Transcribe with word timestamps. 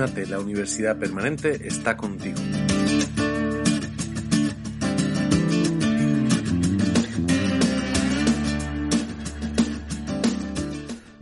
UNATE, 0.00 0.26
la 0.28 0.38
Universidad 0.38 0.96
Permanente, 0.96 1.66
está 1.68 1.94
contigo. 1.98 2.38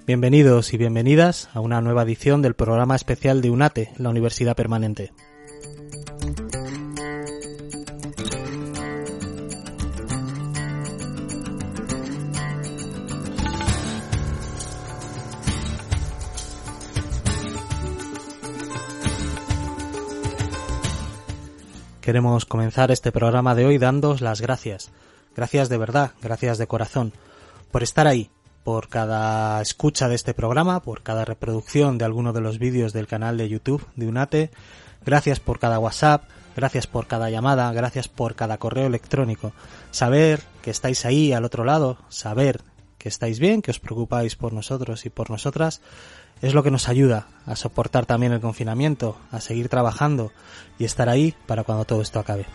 Bienvenidos 0.06 0.72
y 0.72 0.76
bienvenidas 0.76 1.48
a 1.54 1.60
una 1.60 1.80
nueva 1.80 2.04
edición 2.04 2.40
del 2.40 2.54
programa 2.54 2.94
especial 2.94 3.42
de 3.42 3.50
UNATE, 3.50 3.90
la 3.96 4.10
Universidad 4.10 4.54
Permanente. 4.54 5.10
Queremos 22.08 22.46
comenzar 22.46 22.90
este 22.90 23.12
programa 23.12 23.54
de 23.54 23.66
hoy 23.66 23.76
dándos 23.76 24.22
las 24.22 24.40
gracias. 24.40 24.90
Gracias 25.36 25.68
de 25.68 25.76
verdad, 25.76 26.12
gracias 26.22 26.56
de 26.56 26.66
corazón, 26.66 27.12
por 27.70 27.82
estar 27.82 28.06
ahí, 28.06 28.30
por 28.64 28.88
cada 28.88 29.60
escucha 29.60 30.08
de 30.08 30.14
este 30.14 30.32
programa, 30.32 30.80
por 30.80 31.02
cada 31.02 31.26
reproducción 31.26 31.98
de 31.98 32.06
alguno 32.06 32.32
de 32.32 32.40
los 32.40 32.58
vídeos 32.58 32.94
del 32.94 33.08
canal 33.08 33.36
de 33.36 33.50
YouTube 33.50 33.86
de 33.94 34.08
UNATE. 34.08 34.50
Gracias 35.04 35.38
por 35.38 35.58
cada 35.58 35.78
WhatsApp, 35.78 36.24
gracias 36.56 36.86
por 36.86 37.06
cada 37.08 37.28
llamada, 37.28 37.70
gracias 37.74 38.08
por 38.08 38.36
cada 38.36 38.56
correo 38.56 38.86
electrónico. 38.86 39.52
Saber 39.90 40.40
que 40.62 40.70
estáis 40.70 41.04
ahí 41.04 41.34
al 41.34 41.44
otro 41.44 41.62
lado, 41.66 41.98
saber 42.08 42.62
que 42.98 43.08
estáis 43.08 43.38
bien, 43.38 43.62
que 43.62 43.70
os 43.70 43.80
preocupáis 43.80 44.36
por 44.36 44.52
nosotros 44.52 45.06
y 45.06 45.10
por 45.10 45.30
nosotras, 45.30 45.80
es 46.42 46.54
lo 46.54 46.62
que 46.62 46.70
nos 46.70 46.88
ayuda 46.88 47.28
a 47.46 47.56
soportar 47.56 48.06
también 48.06 48.32
el 48.32 48.40
confinamiento, 48.40 49.16
a 49.30 49.40
seguir 49.40 49.68
trabajando 49.68 50.32
y 50.78 50.84
estar 50.84 51.08
ahí 51.08 51.34
para 51.46 51.64
cuando 51.64 51.84
todo 51.84 52.02
esto 52.02 52.18
acabe. 52.18 52.46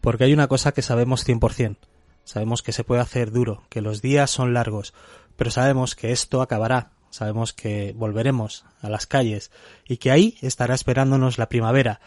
Porque 0.00 0.24
hay 0.24 0.34
una 0.34 0.48
cosa 0.48 0.72
que 0.72 0.82
sabemos 0.82 1.26
100%. 1.26 1.76
Sabemos 2.24 2.62
que 2.62 2.72
se 2.72 2.84
puede 2.84 3.00
hacer 3.00 3.30
duro, 3.30 3.64
que 3.68 3.80
los 3.80 4.02
días 4.02 4.30
son 4.30 4.54
largos, 4.54 4.94
pero 5.36 5.50
sabemos 5.50 5.94
que 5.94 6.12
esto 6.12 6.42
acabará, 6.42 6.90
sabemos 7.10 7.52
que 7.52 7.94
volveremos 7.96 8.64
a 8.80 8.88
las 8.88 9.06
calles 9.06 9.50
y 9.86 9.98
que 9.98 10.10
ahí 10.10 10.36
estará 10.40 10.74
esperándonos 10.74 11.38
la 11.38 11.48
primavera, 11.48 12.00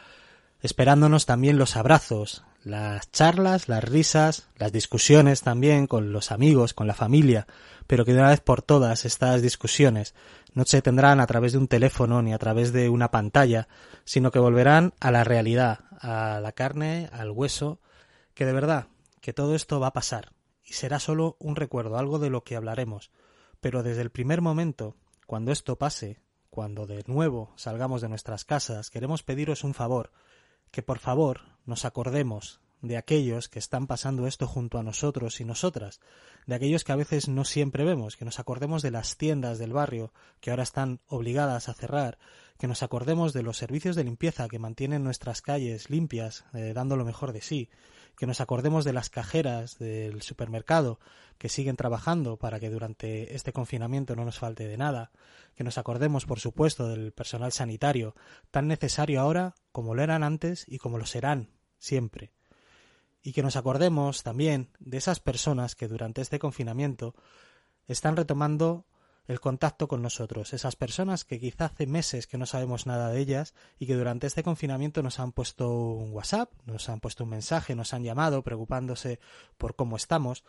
esperándonos 0.61 1.25
también 1.25 1.58
los 1.58 1.75
abrazos, 1.75 2.44
las 2.63 3.11
charlas, 3.11 3.69
las 3.69 3.83
risas, 3.83 4.50
las 4.58 4.72
discusiones 4.72 5.41
también 5.41 5.88
con 5.88 6.11
los 6.11 6.31
amigos, 6.31 6.73
con 6.73 6.88
la 6.88 6.94
familia, 6.94 7.47
pero 7.88 8.03
que 8.03 8.14
de 8.14 8.19
una 8.19 8.30
vez 8.30 8.41
por 8.41 8.61
todas 8.61 9.05
estas 9.05 9.41
discusiones 9.41 10.14
no 10.53 10.66
se 10.66 10.81
tendrán 10.81 11.19
a 11.19 11.27
través 11.27 11.53
de 11.53 11.59
un 11.59 11.67
teléfono 11.67 12.22
ni 12.22 12.33
a 12.33 12.38
través 12.38 12.73
de 12.73 12.89
una 12.89 13.11
pantalla, 13.11 13.67
sino 14.03 14.31
que 14.31 14.39
volverán 14.39 14.94
a 14.99 15.11
la 15.11 15.23
realidad, 15.23 15.81
a 16.02 16.39
la 16.41 16.52
carne, 16.52 17.09
al 17.14 17.31
hueso, 17.31 17.80
que 18.33 18.45
de 18.45 18.53
verdad, 18.53 18.88
que 19.21 19.33
todo 19.33 19.55
esto 19.55 19.80
va 19.80 19.88
a 19.88 19.94
pasar, 19.94 20.33
y 20.64 20.73
será 20.73 20.99
solo 20.99 21.38
un 21.39 21.55
recuerdo, 21.55 21.97
algo 21.97 22.19
de 22.19 22.30
lo 22.30 22.44
que 22.44 22.55
hablaremos, 22.55 23.11
pero 23.61 23.83
desde 23.83 24.02
el 24.02 24.11
primer 24.11 24.42
momento, 24.42 24.95
cuando 25.25 25.52
esto 25.52 25.77
pase, 25.77 26.19
cuando 26.49 26.88
de 26.88 27.03
nuevo 27.08 27.53
salgamos 27.55 28.02
de 28.02 28.09
nuestras 28.09 28.44
casas, 28.44 28.89
queremos 28.89 29.23
pediros 29.23 29.64
un 29.64 29.73
favor, 29.73 30.11
que 30.71 30.83
por 30.83 30.99
favor 30.99 31.41
nos 31.65 31.85
acordemos 31.85 32.61
de 32.81 32.97
aquellos 32.97 33.49
que 33.49 33.59
están 33.59 33.87
pasando 33.87 34.27
esto 34.27 34.47
junto 34.47 34.77
a 34.77 34.83
nosotros 34.83 35.41
y 35.41 35.45
nosotras, 35.45 35.99
de 36.45 36.55
aquellos 36.55 36.83
que 36.83 36.91
a 36.91 36.97
veces 36.97 37.27
no 37.27 37.43
siempre 37.43 37.83
vemos, 37.83 38.15
que 38.15 38.25
nos 38.25 38.39
acordemos 38.39 38.81
de 38.81 38.91
las 38.91 39.17
tiendas 39.17 39.57
del 39.57 39.73
barrio 39.73 40.13
que 40.39 40.52
ahora 40.52 40.64
están 40.64 40.99
obligadas 41.08 41.69
a 41.69 41.73
cerrar, 41.73 42.19
que 42.58 42.67
nos 42.67 42.83
acordemos 42.83 43.33
de 43.33 43.43
los 43.43 43.58
servicios 43.58 43.95
de 43.95 44.03
limpieza 44.03 44.47
que 44.47 44.59
mantienen 44.59 45.03
nuestras 45.03 45.42
calles 45.42 45.89
limpias, 45.89 46.45
eh, 46.53 46.73
dando 46.73 46.95
lo 46.95 47.05
mejor 47.05 47.33
de 47.33 47.42
sí, 47.42 47.69
que 48.17 48.25
nos 48.25 48.42
acordemos 48.42 48.83
de 48.83 48.93
las 48.93 49.09
cajeras 49.09 49.77
del 49.77 50.21
supermercado 50.23 50.99
que 51.37 51.49
siguen 51.49 51.75
trabajando 51.75 52.37
para 52.37 52.59
que 52.59 52.71
durante 52.71 53.36
este 53.36 53.53
confinamiento 53.53 54.15
no 54.15 54.25
nos 54.25 54.39
falte 54.39 54.67
de 54.67 54.77
nada, 54.77 55.11
que 55.55 55.63
nos 55.63 55.77
acordemos, 55.77 56.25
por 56.25 56.39
supuesto, 56.39 56.87
del 56.87 57.11
personal 57.11 57.52
sanitario, 57.52 58.15
tan 58.49 58.67
necesario 58.67 59.21
ahora 59.21 59.53
como 59.77 59.93
lo 59.93 60.02
eran 60.02 60.23
antes 60.23 60.65
y 60.67 60.80
como 60.80 60.98
lo 60.98 61.05
serán 61.05 61.52
siempre. 61.77 62.32
Y 63.21 63.32
que 63.32 63.43
nos 63.43 63.58
acordemos 63.58 64.23
también 64.23 64.71
de 64.80 64.98
esas 64.98 65.20
personas 65.20 65.76
que 65.76 65.88
durante 65.88 66.20
este 66.20 66.39
confinamiento 66.39 67.14
están 67.86 68.17
retomando 68.17 68.87
el 69.27 69.39
contacto 69.39 69.87
con 69.87 70.02
nosotros, 70.02 70.54
esas 70.54 70.76
personas 70.76 71.26
que 71.26 71.39
quizá 71.39 71.66
hace 71.66 71.86
meses 71.86 72.26
que 72.26 72.39
no 72.39 72.48
sabemos 72.48 72.87
nada 72.87 73.11
de 73.11 73.20
ellas 73.20 73.54
y 73.77 73.86
que 73.86 73.93
durante 73.93 74.26
este 74.26 74.42
confinamiento 74.42 75.04
nos 75.04 75.20
han 75.20 75.32
puesto 75.32 75.70
un 75.70 76.11
WhatsApp, 76.11 76.52
nos 76.66 76.89
han 76.89 76.99
puesto 76.99 77.26
un 77.26 77.30
mensaje, 77.30 77.76
nos 77.76 77.93
han 77.93 78.02
llamado 78.02 78.42
preocupándose 78.42 79.20
por 79.60 79.76
cómo 79.76 79.95
estamos. 79.95 80.43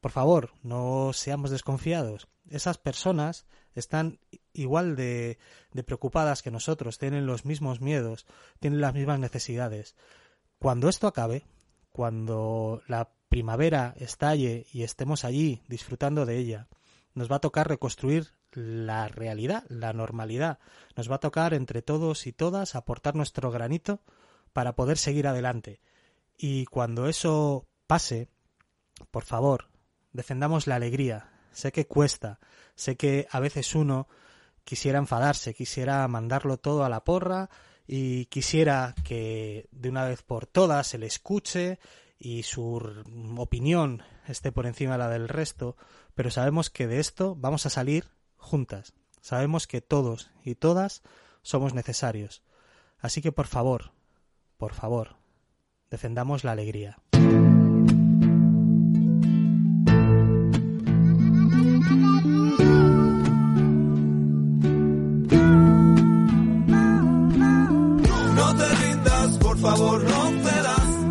Por 0.00 0.10
favor, 0.10 0.50
no 0.64 1.12
seamos 1.12 1.52
desconfiados. 1.52 2.26
Esas 2.50 2.78
personas 2.78 3.46
están 3.76 4.18
igual 4.52 4.96
de, 4.96 5.38
preocupadas 5.84 6.42
que 6.42 6.50
nosotros, 6.50 6.98
tienen 6.98 7.26
los 7.26 7.44
mismos 7.44 7.80
miedos, 7.80 8.26
tienen 8.58 8.80
las 8.80 8.94
mismas 8.94 9.20
necesidades. 9.20 9.96
Cuando 10.58 10.88
esto 10.88 11.06
acabe, 11.06 11.44
cuando 11.92 12.82
la 12.88 13.10
primavera 13.28 13.94
estalle 13.98 14.66
y 14.72 14.82
estemos 14.82 15.24
allí 15.24 15.62
disfrutando 15.68 16.26
de 16.26 16.38
ella, 16.38 16.68
nos 17.14 17.30
va 17.30 17.36
a 17.36 17.40
tocar 17.40 17.68
reconstruir 17.68 18.32
la 18.52 19.08
realidad, 19.08 19.64
la 19.68 19.92
normalidad. 19.92 20.58
Nos 20.96 21.10
va 21.10 21.16
a 21.16 21.20
tocar 21.20 21.54
entre 21.54 21.82
todos 21.82 22.26
y 22.26 22.32
todas 22.32 22.74
aportar 22.74 23.14
nuestro 23.14 23.50
granito 23.50 24.00
para 24.52 24.74
poder 24.74 24.96
seguir 24.96 25.26
adelante. 25.26 25.80
Y 26.38 26.64
cuando 26.66 27.08
eso 27.08 27.66
pase, 27.86 28.28
por 29.10 29.24
favor, 29.24 29.68
defendamos 30.12 30.66
la 30.66 30.76
alegría. 30.76 31.30
Sé 31.52 31.72
que 31.72 31.86
cuesta, 31.86 32.38
sé 32.76 32.96
que 32.96 33.26
a 33.30 33.40
veces 33.40 33.74
uno 33.74 34.08
quisiera 34.64 34.98
enfadarse, 34.98 35.54
quisiera 35.54 36.06
mandarlo 36.08 36.58
todo 36.58 36.84
a 36.84 36.88
la 36.88 37.04
porra 37.04 37.50
y 37.86 38.26
quisiera 38.26 38.94
que 39.04 39.68
de 39.70 39.88
una 39.88 40.04
vez 40.04 40.22
por 40.22 40.46
todas 40.46 40.86
se 40.86 40.98
le 40.98 41.06
escuche 41.06 41.78
y 42.18 42.42
su 42.42 42.82
opinión 43.36 44.02
esté 44.26 44.52
por 44.52 44.66
encima 44.66 44.92
de 44.92 44.98
la 44.98 45.08
del 45.08 45.28
resto, 45.28 45.76
pero 46.14 46.30
sabemos 46.30 46.70
que 46.70 46.86
de 46.86 47.00
esto 47.00 47.34
vamos 47.36 47.66
a 47.66 47.70
salir 47.70 48.08
juntas. 48.36 48.94
Sabemos 49.20 49.66
que 49.66 49.80
todos 49.80 50.30
y 50.44 50.54
todas 50.54 51.02
somos 51.42 51.74
necesarios. 51.74 52.42
Así 52.98 53.22
que 53.22 53.32
por 53.32 53.46
favor, 53.46 53.92
por 54.56 54.72
favor, 54.72 55.16
defendamos 55.90 56.44
la 56.44 56.52
alegría. 56.52 56.98
Favor, 69.70 70.04
no 70.04 70.26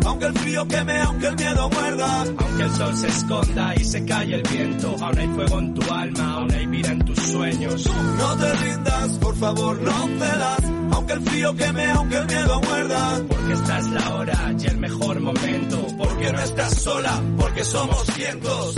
aunque 0.06 0.26
el 0.26 0.34
frío 0.34 0.68
queme, 0.68 1.00
aunque 1.02 1.26
el 1.26 1.36
miedo 1.36 1.68
muerda. 1.68 2.24
Aunque 2.38 2.62
el 2.62 2.70
sol 2.70 2.96
se 2.96 3.08
esconda 3.08 3.74
y 3.74 3.84
se 3.84 4.04
calle 4.04 4.34
el 4.36 4.42
viento, 4.42 4.96
aún 5.00 5.18
hay 5.18 5.28
fuego 5.28 5.58
en 5.58 5.74
tu 5.74 5.92
alma, 5.92 6.32
aún 6.34 6.50
hay 6.52 6.66
vida 6.66 6.88
en 6.92 7.04
tus 7.04 7.18
sueños. 7.18 7.86
No 8.18 8.36
te 8.36 8.52
rindas, 8.54 9.08
por 9.18 9.36
favor, 9.36 9.84
das, 9.84 10.64
Aunque 10.92 11.12
el 11.12 11.20
frío 11.22 11.56
queme, 11.56 11.90
aunque 11.90 12.16
el 12.16 12.26
miedo 12.26 12.60
muerda. 12.60 13.22
Porque 13.28 13.52
esta 13.52 13.78
es 13.78 13.86
la 13.88 14.14
hora 14.14 14.54
y 14.58 14.66
el 14.66 14.76
mejor 14.78 15.20
momento. 15.20 15.86
Porque 15.98 16.32
no 16.32 16.38
estás 16.40 16.74
sola, 16.80 17.22
porque 17.36 17.64
somos 17.64 18.04
cientos. 18.14 18.74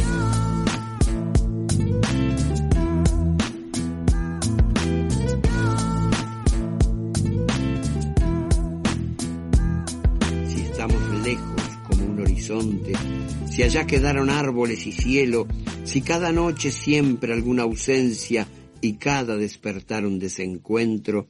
Si 13.50 13.62
allá 13.62 13.86
quedaron 13.86 14.30
árboles 14.30 14.86
y 14.86 14.92
cielo, 14.92 15.46
si 15.84 16.00
cada 16.00 16.32
noche 16.32 16.70
siempre 16.70 17.34
alguna 17.34 17.64
ausencia 17.64 18.48
y 18.80 18.94
cada 18.94 19.36
despertar 19.36 20.06
un 20.06 20.18
desencuentro, 20.18 21.28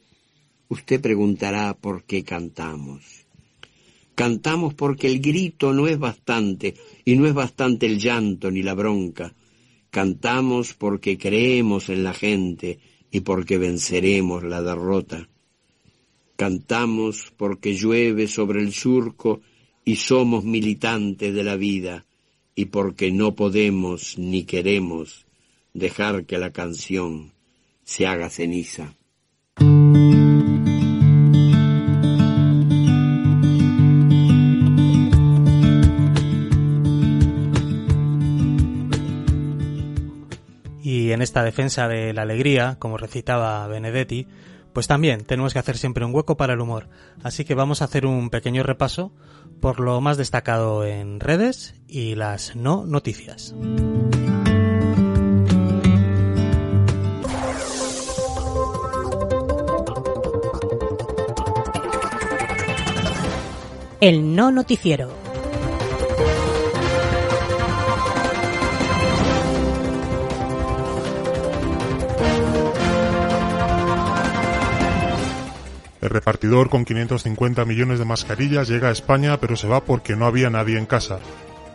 usted 0.69 1.01
preguntará 1.01 1.75
por 1.75 2.05
qué 2.05 2.23
cantamos. 2.23 3.27
Cantamos 4.15 4.75
porque 4.75 5.09
el 5.09 5.21
grito 5.21 5.73
no 5.73 5.89
es 5.89 5.99
bastante 5.99 6.75
y 7.05 7.17
no 7.17 7.27
es 7.27 7.35
bastante 7.35 7.87
el 7.87 7.99
llanto 7.99 8.51
ni 8.53 8.63
la 8.63 8.75
bronca. 8.75 9.35
Cantamos 9.91 10.75
porque 10.75 11.19
creemos 11.19 11.89
en 11.89 12.05
la 12.05 12.15
gente 12.15 12.79
y 13.11 13.21
porque 13.21 13.59
venceremos 13.59 14.45
la 14.45 14.63
derrota. 14.63 15.29
Cantamos 16.37 17.33
porque 17.37 17.75
llueve 17.75 18.29
sobre 18.29 18.61
el 18.61 18.73
surco 18.73 19.41
y 19.89 19.97
somos 19.97 20.45
militantes 20.45 21.35
de 21.35 21.43
la 21.43 21.57
vida 21.57 22.05
y 22.55 22.67
porque 22.67 23.11
no 23.11 23.35
podemos 23.35 24.19
ni 24.19 24.45
queremos 24.45 25.25
dejar 25.73 26.27
que 26.27 26.37
la 26.37 26.53
canción 26.53 27.33
se 27.85 28.07
haga 28.07 28.29
ceniza. 28.29 28.93
Y 40.83 41.13
en 41.13 41.23
esta 41.23 41.43
defensa 41.43 41.89
de 41.89 42.13
la 42.13 42.21
alegría, 42.21 42.77
como 42.79 42.99
recitaba 42.99 43.67
Benedetti, 43.69 44.27
pues 44.73 44.87
también 44.87 45.25
tenemos 45.25 45.53
que 45.53 45.59
hacer 45.59 45.77
siempre 45.77 46.05
un 46.05 46.15
hueco 46.15 46.37
para 46.37 46.55
el 46.55 46.61
humor. 46.61 46.89
Así 47.23 47.45
que 47.45 47.55
vamos 47.55 47.83
a 47.83 47.87
hacer 47.87 48.07
un 48.07 48.31
pequeño 48.31 48.63
repaso 48.63 49.13
por 49.61 49.81
lo 49.81 50.01
más 50.01 50.17
destacado 50.17 50.85
en 50.85 51.21
redes 51.21 51.75
y 51.87 52.15
las 52.15 52.55
no 52.57 52.87
noticias. 52.87 53.55
El 64.01 64.37
no 64.37 64.53
noticiero. 64.53 65.18
El 76.09 76.15
repartidor 76.15 76.71
con 76.71 76.87
550 76.87 77.67
millones 77.67 77.99
de 77.99 78.07
mascarillas 78.07 78.67
llega 78.67 78.89
a 78.89 78.93
España 78.93 79.37
pero 79.37 79.57
se 79.57 79.69
va 79.69 79.85
porque 79.85 80.17
no 80.17 80.25
había 80.25 80.49
nadie 80.49 80.79
en 80.79 80.87
casa. 80.87 81.19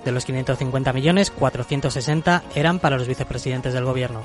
De 0.04 0.12
los 0.12 0.26
550 0.26 0.92
millones, 0.92 1.30
460 1.30 2.42
eran 2.56 2.80
para 2.80 2.98
los 2.98 3.08
vicepresidentes 3.08 3.76
del 3.76 3.86
gobierno. 3.86 4.24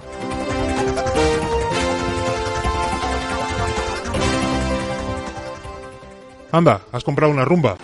Anda, 6.53 6.81
¿has 6.91 7.05
comprado 7.05 7.31
una 7.31 7.45
rumba? 7.45 7.77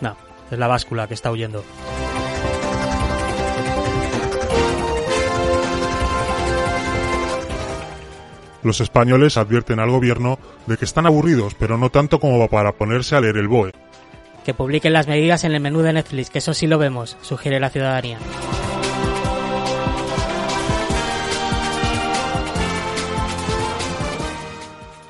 No, 0.00 0.16
es 0.48 0.56
la 0.56 0.68
báscula 0.68 1.08
que 1.08 1.14
está 1.14 1.32
huyendo. 1.32 1.64
Los 8.62 8.80
españoles 8.80 9.36
advierten 9.36 9.80
al 9.80 9.90
gobierno 9.90 10.38
de 10.66 10.76
que 10.76 10.84
están 10.84 11.06
aburridos, 11.06 11.54
pero 11.54 11.78
no 11.78 11.90
tanto 11.90 12.20
como 12.20 12.46
para 12.48 12.72
ponerse 12.72 13.16
a 13.16 13.20
leer 13.20 13.36
el 13.36 13.48
BOE. 13.48 13.72
Que 14.44 14.54
publiquen 14.54 14.92
las 14.92 15.08
medidas 15.08 15.44
en 15.44 15.52
el 15.52 15.60
menú 15.60 15.80
de 15.82 15.92
Netflix, 15.92 16.30
que 16.30 16.38
eso 16.38 16.54
sí 16.54 16.66
lo 16.66 16.78
vemos, 16.78 17.16
sugiere 17.22 17.60
la 17.60 17.70
ciudadanía. 17.70 18.18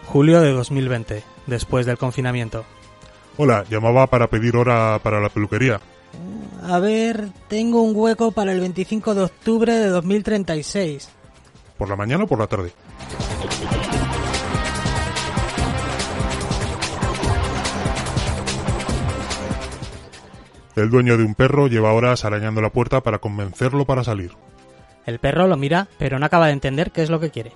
Julio 0.07 0.43
de 0.43 0.53
2020, 0.53 1.25
después 1.47 1.87
del 1.87 1.97
confinamiento. 1.97 2.65
Hola, 3.39 3.65
llamaba 3.71 4.07
para 4.09 4.27
pedir 4.27 4.57
hora 4.57 4.99
para 5.03 5.21
la 5.21 5.31
peluquería. 5.31 5.81
A 6.69 6.79
ver, 6.79 7.29
tengo 7.49 7.81
un 7.81 7.97
hueco 7.97 8.31
para 8.33 8.53
el 8.53 8.61
25 8.61 9.15
de 9.15 9.23
octubre 9.23 9.73
de 9.73 9.89
2036. 9.89 11.09
¿Por 11.79 11.89
la 11.89 11.97
mañana 11.97 12.25
o 12.25 12.27
por 12.27 12.39
la 12.39 12.47
tarde? 12.47 12.73
El 20.75 20.89
dueño 20.89 21.19
de 21.19 21.25
un 21.25 21.35
perro 21.35 21.67
lleva 21.67 21.93
horas 21.93 22.25
arañando 22.25 22.63
la 22.63 22.71
puerta 22.71 23.03
para 23.03 23.19
convencerlo 23.19 23.85
para 23.85 24.05
salir. 24.05 24.33
El 25.05 25.19
perro 25.19 25.47
lo 25.47 25.57
mira, 25.57 25.89
pero 25.99 26.19
no 26.19 26.27
acaba 26.27 26.47
de 26.47 26.53
entender 26.53 26.93
qué 26.93 27.03
es 27.03 27.11
lo 27.11 27.21
que 27.21 27.31
quiere. 27.31 27.53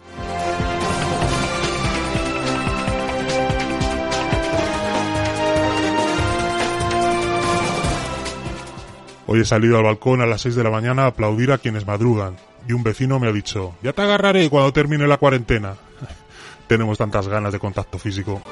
Hoy 9.28 9.40
he 9.40 9.44
salido 9.44 9.78
al 9.78 9.84
balcón 9.84 10.20
a 10.20 10.26
las 10.26 10.42
6 10.42 10.54
de 10.54 10.62
la 10.62 10.70
mañana 10.70 11.04
a 11.04 11.06
aplaudir 11.08 11.50
a 11.50 11.58
quienes 11.58 11.86
madrugan, 11.86 12.36
y 12.68 12.72
un 12.74 12.84
vecino 12.84 13.18
me 13.18 13.28
ha 13.28 13.32
dicho, 13.32 13.74
ya 13.82 13.92
te 13.92 14.02
agarraré 14.02 14.48
cuando 14.50 14.72
termine 14.72 15.06
la 15.08 15.16
cuarentena. 15.16 15.74
Tenemos 16.68 16.98
tantas 16.98 17.26
ganas 17.26 17.52
de 17.52 17.58
contacto 17.58 17.98
físico. 17.98 18.42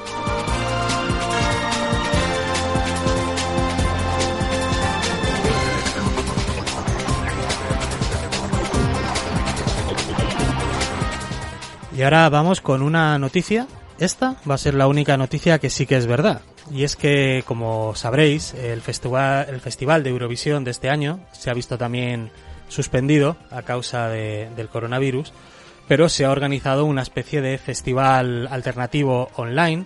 Y 11.95 12.01
ahora 12.01 12.29
vamos 12.29 12.61
con 12.61 12.81
una 12.81 13.17
noticia. 13.17 13.67
Esta 13.99 14.35
va 14.49 14.55
a 14.55 14.59
ser 14.59 14.73
la 14.73 14.87
única 14.87 15.15
noticia 15.17 15.59
que 15.59 15.69
sí 15.69 15.85
que 15.85 15.95
es 15.95 16.07
verdad. 16.07 16.41
Y 16.71 16.83
es 16.83 16.95
que, 16.95 17.43
como 17.47 17.95
sabréis, 17.95 18.53
el 18.55 18.81
festival, 18.81 20.03
de 20.03 20.09
Eurovisión 20.09 20.63
de 20.63 20.71
este 20.71 20.89
año 20.89 21.19
se 21.31 21.49
ha 21.49 21.53
visto 21.53 21.77
también 21.77 22.31
suspendido 22.67 23.37
a 23.51 23.61
causa 23.61 24.09
de- 24.09 24.49
del 24.55 24.67
coronavirus, 24.67 25.31
pero 25.87 26.09
se 26.09 26.25
ha 26.25 26.31
organizado 26.31 26.85
una 26.85 27.03
especie 27.03 27.41
de 27.41 27.57
festival 27.57 28.47
alternativo 28.51 29.29
online 29.35 29.85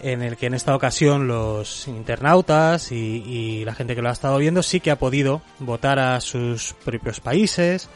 en 0.00 0.22
el 0.22 0.36
que 0.36 0.46
en 0.46 0.54
esta 0.54 0.74
ocasión 0.74 1.28
los 1.28 1.86
internautas 1.88 2.92
y, 2.92 2.96
y 2.96 3.64
la 3.64 3.74
gente 3.74 3.94
que 3.94 4.02
lo 4.02 4.08
ha 4.08 4.12
estado 4.12 4.38
viendo 4.38 4.62
sí 4.62 4.80
que 4.80 4.90
ha 4.90 4.98
podido 4.98 5.42
votar 5.58 5.98
a 5.98 6.20
sus 6.20 6.74
propios 6.84 7.20
países 7.20 7.88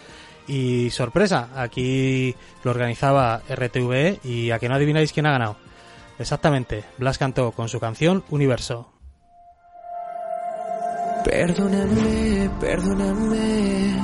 y 0.49 0.91
sorpresa, 0.91 1.51
aquí 1.57 2.35
lo 2.63 2.71
organizaba 2.71 3.43
RTVE 3.49 4.21
y 4.25 4.51
a 4.51 4.59
que 4.59 4.69
no 4.69 4.75
adivináis 4.75 5.13
quién 5.13 5.27
ha 5.27 5.33
ganado. 5.33 5.57
Exactamente, 6.19 6.85
Blas 6.99 7.19
cantó 7.19 7.53
con 7.53 7.69
su 7.69 7.81
canción 7.81 8.25
Universo. 8.31 8.93
Perdóname, 11.25 12.51
perdóname, 12.61 13.97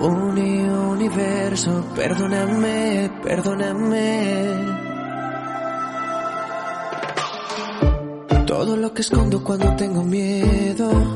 uni 0.00 0.60
universo, 0.60 1.84
perdóname, 1.94 3.10
perdóname. 3.22 4.86
Todo 8.46 8.76
lo 8.76 8.92
que 8.92 9.02
escondo 9.02 9.44
cuando 9.44 9.76
tengo 9.76 10.02
miedo 10.02 11.15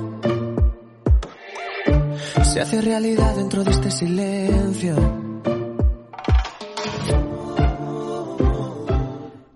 se 2.44 2.60
hace 2.60 2.80
realidad 2.80 3.34
dentro 3.36 3.64
de 3.64 3.70
este 3.70 3.90
silencio. 3.90 4.96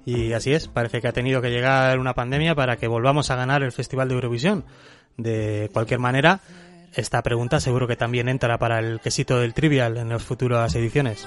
Y 0.04 0.33
así 0.33 0.52
es, 0.52 0.69
parece 0.69 1.00
que 1.00 1.09
ha 1.09 1.12
tenido 1.12 1.40
que 1.40 1.50
llegar 1.50 1.99
una 1.99 2.14
pandemia 2.14 2.54
para 2.54 2.76
que 2.76 2.87
volvamos 2.87 3.31
a 3.31 3.37
ganar 3.37 3.62
el 3.62 3.73
Festival 3.73 4.09
de 4.09 4.14
Eurovisión. 4.14 4.64
De 5.16 5.71
cualquier 5.73 6.00
manera, 6.00 6.40
esta 6.95 7.23
pregunta 7.23 7.61
seguro 7.61 7.87
que 7.88 7.97
también 7.97 8.28
entra 8.28 8.59
para 8.59 8.78
el 8.78 9.00
quesito 9.00 9.40
del 9.40 9.54
trivial 9.54 9.97
en 9.97 10.11
las 10.11 10.23
futuras 10.23 10.75
ediciones. 10.75 11.26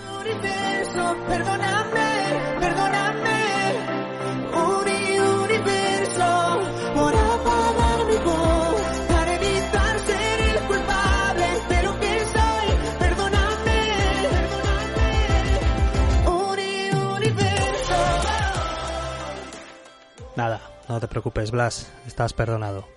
No 20.97 21.01
te 21.01 21.07
preocupes, 21.07 21.51
Blas, 21.51 21.93
estás 22.07 22.33
perdonado. 22.33 22.87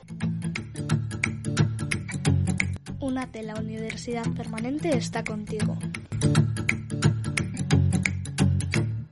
Únate, 2.99 3.42
la 3.42 3.57
universidad 3.57 4.25
permanente 4.35 4.97
está 4.97 5.23
contigo. 5.23 5.76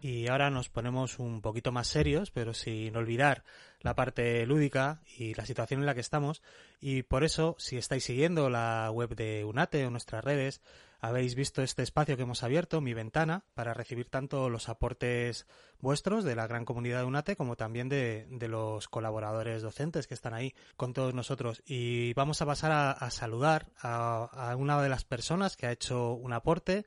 Y 0.00 0.26
ahora 0.28 0.48
nos 0.48 0.70
ponemos 0.70 1.18
un 1.18 1.42
poquito 1.42 1.70
más 1.70 1.86
serios, 1.88 2.30
pero 2.30 2.54
sin 2.54 2.96
olvidar 2.96 3.44
la 3.82 3.94
parte 3.94 4.46
lúdica 4.46 5.02
y 5.18 5.34
la 5.34 5.44
situación 5.44 5.80
en 5.80 5.86
la 5.86 5.92
que 5.92 6.00
estamos. 6.00 6.40
Y 6.80 7.02
por 7.02 7.24
eso, 7.24 7.56
si 7.58 7.76
estáis 7.76 8.04
siguiendo 8.04 8.48
la 8.48 8.90
web 8.90 9.14
de 9.14 9.44
Unate 9.44 9.84
o 9.84 9.90
nuestras 9.90 10.24
redes, 10.24 10.62
habéis 11.00 11.34
visto 11.34 11.62
este 11.62 11.82
espacio 11.82 12.16
que 12.16 12.22
hemos 12.24 12.42
abierto, 12.42 12.80
mi 12.80 12.94
ventana, 12.94 13.44
para 13.54 13.72
recibir 13.74 14.08
tanto 14.10 14.50
los 14.50 14.68
aportes 14.68 15.46
vuestros 15.80 16.24
de 16.24 16.34
la 16.34 16.46
gran 16.46 16.64
comunidad 16.64 16.98
de 17.00 17.04
UNATE 17.04 17.36
como 17.36 17.54
también 17.56 17.88
de, 17.88 18.26
de 18.30 18.48
los 18.48 18.88
colaboradores 18.88 19.62
docentes 19.62 20.06
que 20.08 20.14
están 20.14 20.34
ahí 20.34 20.54
con 20.76 20.92
todos 20.92 21.14
nosotros. 21.14 21.62
Y 21.66 22.12
vamos 22.14 22.42
a 22.42 22.46
pasar 22.46 22.72
a, 22.72 22.90
a 22.90 23.10
saludar 23.10 23.66
a, 23.80 24.24
a 24.50 24.56
una 24.56 24.80
de 24.82 24.88
las 24.88 25.04
personas 25.04 25.56
que 25.56 25.66
ha 25.66 25.72
hecho 25.72 26.14
un 26.14 26.32
aporte. 26.32 26.84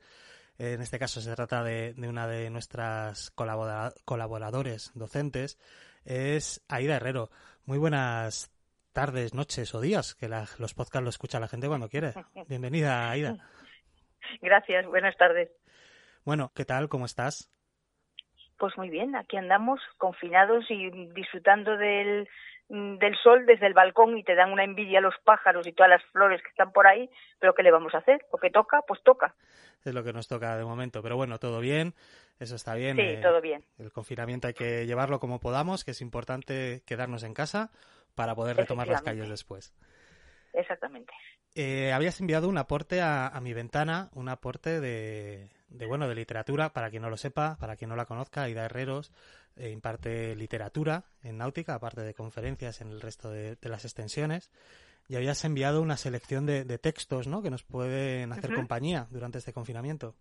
En 0.58 0.82
este 0.82 0.98
caso 0.98 1.20
se 1.22 1.34
trata 1.34 1.64
de, 1.64 1.94
de 1.94 2.08
una 2.08 2.26
de 2.28 2.50
nuestras 2.50 3.30
colabora- 3.34 3.94
colaboradores 4.04 4.90
docentes. 4.94 5.58
Es 6.04 6.60
Aida 6.68 6.96
Herrero. 6.96 7.30
Muy 7.64 7.78
buenas 7.78 8.50
tardes, 8.92 9.32
noches 9.32 9.74
o 9.74 9.80
días, 9.80 10.14
que 10.14 10.28
la- 10.28 10.48
los 10.58 10.74
podcasts 10.74 11.02
lo 11.04 11.08
escucha 11.08 11.40
la 11.40 11.48
gente 11.48 11.66
cuando 11.68 11.88
quiere. 11.88 12.12
Bienvenida, 12.48 13.10
Aida. 13.10 13.38
Gracias, 14.40 14.86
buenas 14.86 15.16
tardes. 15.16 15.50
Bueno, 16.24 16.52
¿qué 16.54 16.64
tal? 16.64 16.88
¿Cómo 16.88 17.04
estás? 17.04 17.50
Pues 18.58 18.76
muy 18.76 18.90
bien, 18.90 19.16
aquí 19.16 19.36
andamos 19.36 19.80
confinados 19.98 20.64
y 20.70 20.90
disfrutando 21.14 21.76
del, 21.76 22.28
mm, 22.68 22.98
del 22.98 23.16
sol 23.16 23.44
desde 23.44 23.66
el 23.66 23.74
balcón 23.74 24.16
y 24.16 24.22
te 24.22 24.36
dan 24.36 24.52
una 24.52 24.62
envidia 24.62 25.00
los 25.00 25.14
pájaros 25.24 25.66
y 25.66 25.72
todas 25.72 25.90
las 25.90 26.04
flores 26.12 26.40
que 26.42 26.50
están 26.50 26.70
por 26.70 26.86
ahí, 26.86 27.10
pero 27.40 27.54
¿qué 27.54 27.64
le 27.64 27.72
vamos 27.72 27.92
a 27.94 27.98
hacer? 27.98 28.24
Lo 28.32 28.38
que 28.38 28.50
toca, 28.50 28.82
pues 28.86 29.02
toca. 29.02 29.34
Es 29.84 29.94
lo 29.94 30.04
que 30.04 30.12
nos 30.12 30.28
toca 30.28 30.56
de 30.56 30.64
momento. 30.64 31.02
Pero 31.02 31.16
bueno, 31.16 31.38
todo 31.38 31.58
bien, 31.58 31.94
eso 32.38 32.54
está 32.54 32.74
bien. 32.74 32.96
Sí, 32.96 33.02
eh, 33.02 33.20
todo 33.20 33.40
bien. 33.40 33.64
El 33.78 33.90
confinamiento 33.90 34.46
hay 34.46 34.54
que 34.54 34.86
llevarlo 34.86 35.18
como 35.18 35.40
podamos, 35.40 35.84
que 35.84 35.90
es 35.90 36.00
importante 36.00 36.82
quedarnos 36.86 37.24
en 37.24 37.34
casa 37.34 37.72
para 38.14 38.36
poder 38.36 38.56
retomar 38.56 38.86
las 38.86 39.02
calles 39.02 39.28
después. 39.28 39.74
Exactamente. 40.52 41.12
Eh, 41.54 41.92
habías 41.92 42.20
enviado 42.20 42.48
un 42.48 42.56
aporte 42.56 43.00
a, 43.02 43.28
a 43.28 43.40
mi 43.40 43.52
ventana, 43.52 44.08
un 44.14 44.28
aporte 44.28 44.80
de, 44.80 45.50
de, 45.68 45.86
bueno 45.86 46.08
de 46.08 46.14
literatura, 46.14 46.72
para 46.72 46.88
quien 46.88 47.02
no 47.02 47.10
lo 47.10 47.16
sepa, 47.16 47.56
para 47.60 47.76
quien 47.76 47.90
no 47.90 47.96
la 47.96 48.06
conozca, 48.06 48.44
Aida 48.44 48.64
Herreros 48.64 49.12
eh, 49.56 49.68
imparte 49.70 50.34
literatura 50.34 51.04
en 51.22 51.36
náutica, 51.36 51.74
aparte 51.74 52.00
de 52.00 52.14
conferencias 52.14 52.80
en 52.80 52.88
el 52.88 53.00
resto 53.00 53.30
de, 53.30 53.56
de 53.56 53.68
las 53.68 53.84
extensiones, 53.84 54.50
y 55.08 55.16
habías 55.16 55.44
enviado 55.44 55.82
una 55.82 55.98
selección 55.98 56.46
de, 56.46 56.64
de 56.64 56.78
textos, 56.78 57.26
¿no? 57.26 57.42
Que 57.42 57.50
nos 57.50 57.64
pueden 57.64 58.32
hacer 58.32 58.54
compañía 58.54 59.08
durante 59.10 59.38
este 59.38 59.52
confinamiento. 59.52 60.14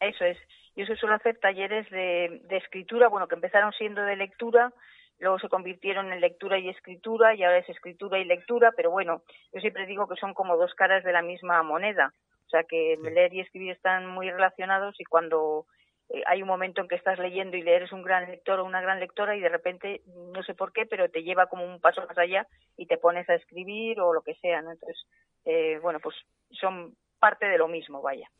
Eso 0.00 0.24
es. 0.24 0.38
Yo 0.76 0.86
se 0.86 0.96
suelo 0.96 1.16
hacer 1.16 1.38
talleres 1.40 1.90
de, 1.90 2.40
de 2.48 2.56
escritura, 2.56 3.08
bueno, 3.08 3.26
que 3.26 3.34
empezaron 3.34 3.72
siendo 3.72 4.00
de 4.02 4.16
lectura, 4.16 4.72
luego 5.18 5.38
se 5.38 5.48
convirtieron 5.48 6.12
en 6.12 6.20
lectura 6.20 6.58
y 6.58 6.68
escritura, 6.68 7.34
y 7.34 7.42
ahora 7.42 7.58
es 7.58 7.68
escritura 7.68 8.18
y 8.18 8.24
lectura, 8.24 8.72
pero 8.76 8.90
bueno, 8.90 9.22
yo 9.52 9.60
siempre 9.60 9.86
digo 9.86 10.06
que 10.06 10.16
son 10.16 10.34
como 10.34 10.56
dos 10.56 10.74
caras 10.74 11.04
de 11.04 11.12
la 11.12 11.22
misma 11.22 11.62
moneda. 11.62 12.12
O 12.46 12.50
sea, 12.50 12.64
que 12.64 12.96
leer 13.02 13.34
y 13.34 13.40
escribir 13.40 13.72
están 13.72 14.06
muy 14.06 14.30
relacionados 14.30 14.98
y 14.98 15.04
cuando 15.04 15.66
eh, 16.08 16.22
hay 16.26 16.40
un 16.40 16.48
momento 16.48 16.80
en 16.80 16.88
que 16.88 16.94
estás 16.94 17.18
leyendo 17.18 17.56
y 17.58 17.60
eres 17.60 17.92
un 17.92 18.02
gran 18.02 18.30
lector 18.30 18.58
o 18.58 18.64
una 18.64 18.80
gran 18.80 19.00
lectora 19.00 19.36
y 19.36 19.40
de 19.40 19.50
repente, 19.50 20.00
no 20.06 20.42
sé 20.42 20.54
por 20.54 20.72
qué, 20.72 20.86
pero 20.86 21.10
te 21.10 21.22
lleva 21.22 21.46
como 21.46 21.66
un 21.66 21.80
paso 21.80 22.06
más 22.06 22.16
allá 22.16 22.46
y 22.76 22.86
te 22.86 22.96
pones 22.96 23.28
a 23.28 23.34
escribir 23.34 24.00
o 24.00 24.14
lo 24.14 24.22
que 24.22 24.34
sea, 24.36 24.62
¿no? 24.62 24.72
Entonces, 24.72 25.06
eh, 25.44 25.78
bueno, 25.82 26.00
pues 26.00 26.16
son 26.52 26.96
parte 27.18 27.46
de 27.46 27.58
lo 27.58 27.68
mismo, 27.68 28.00
vaya. 28.00 28.30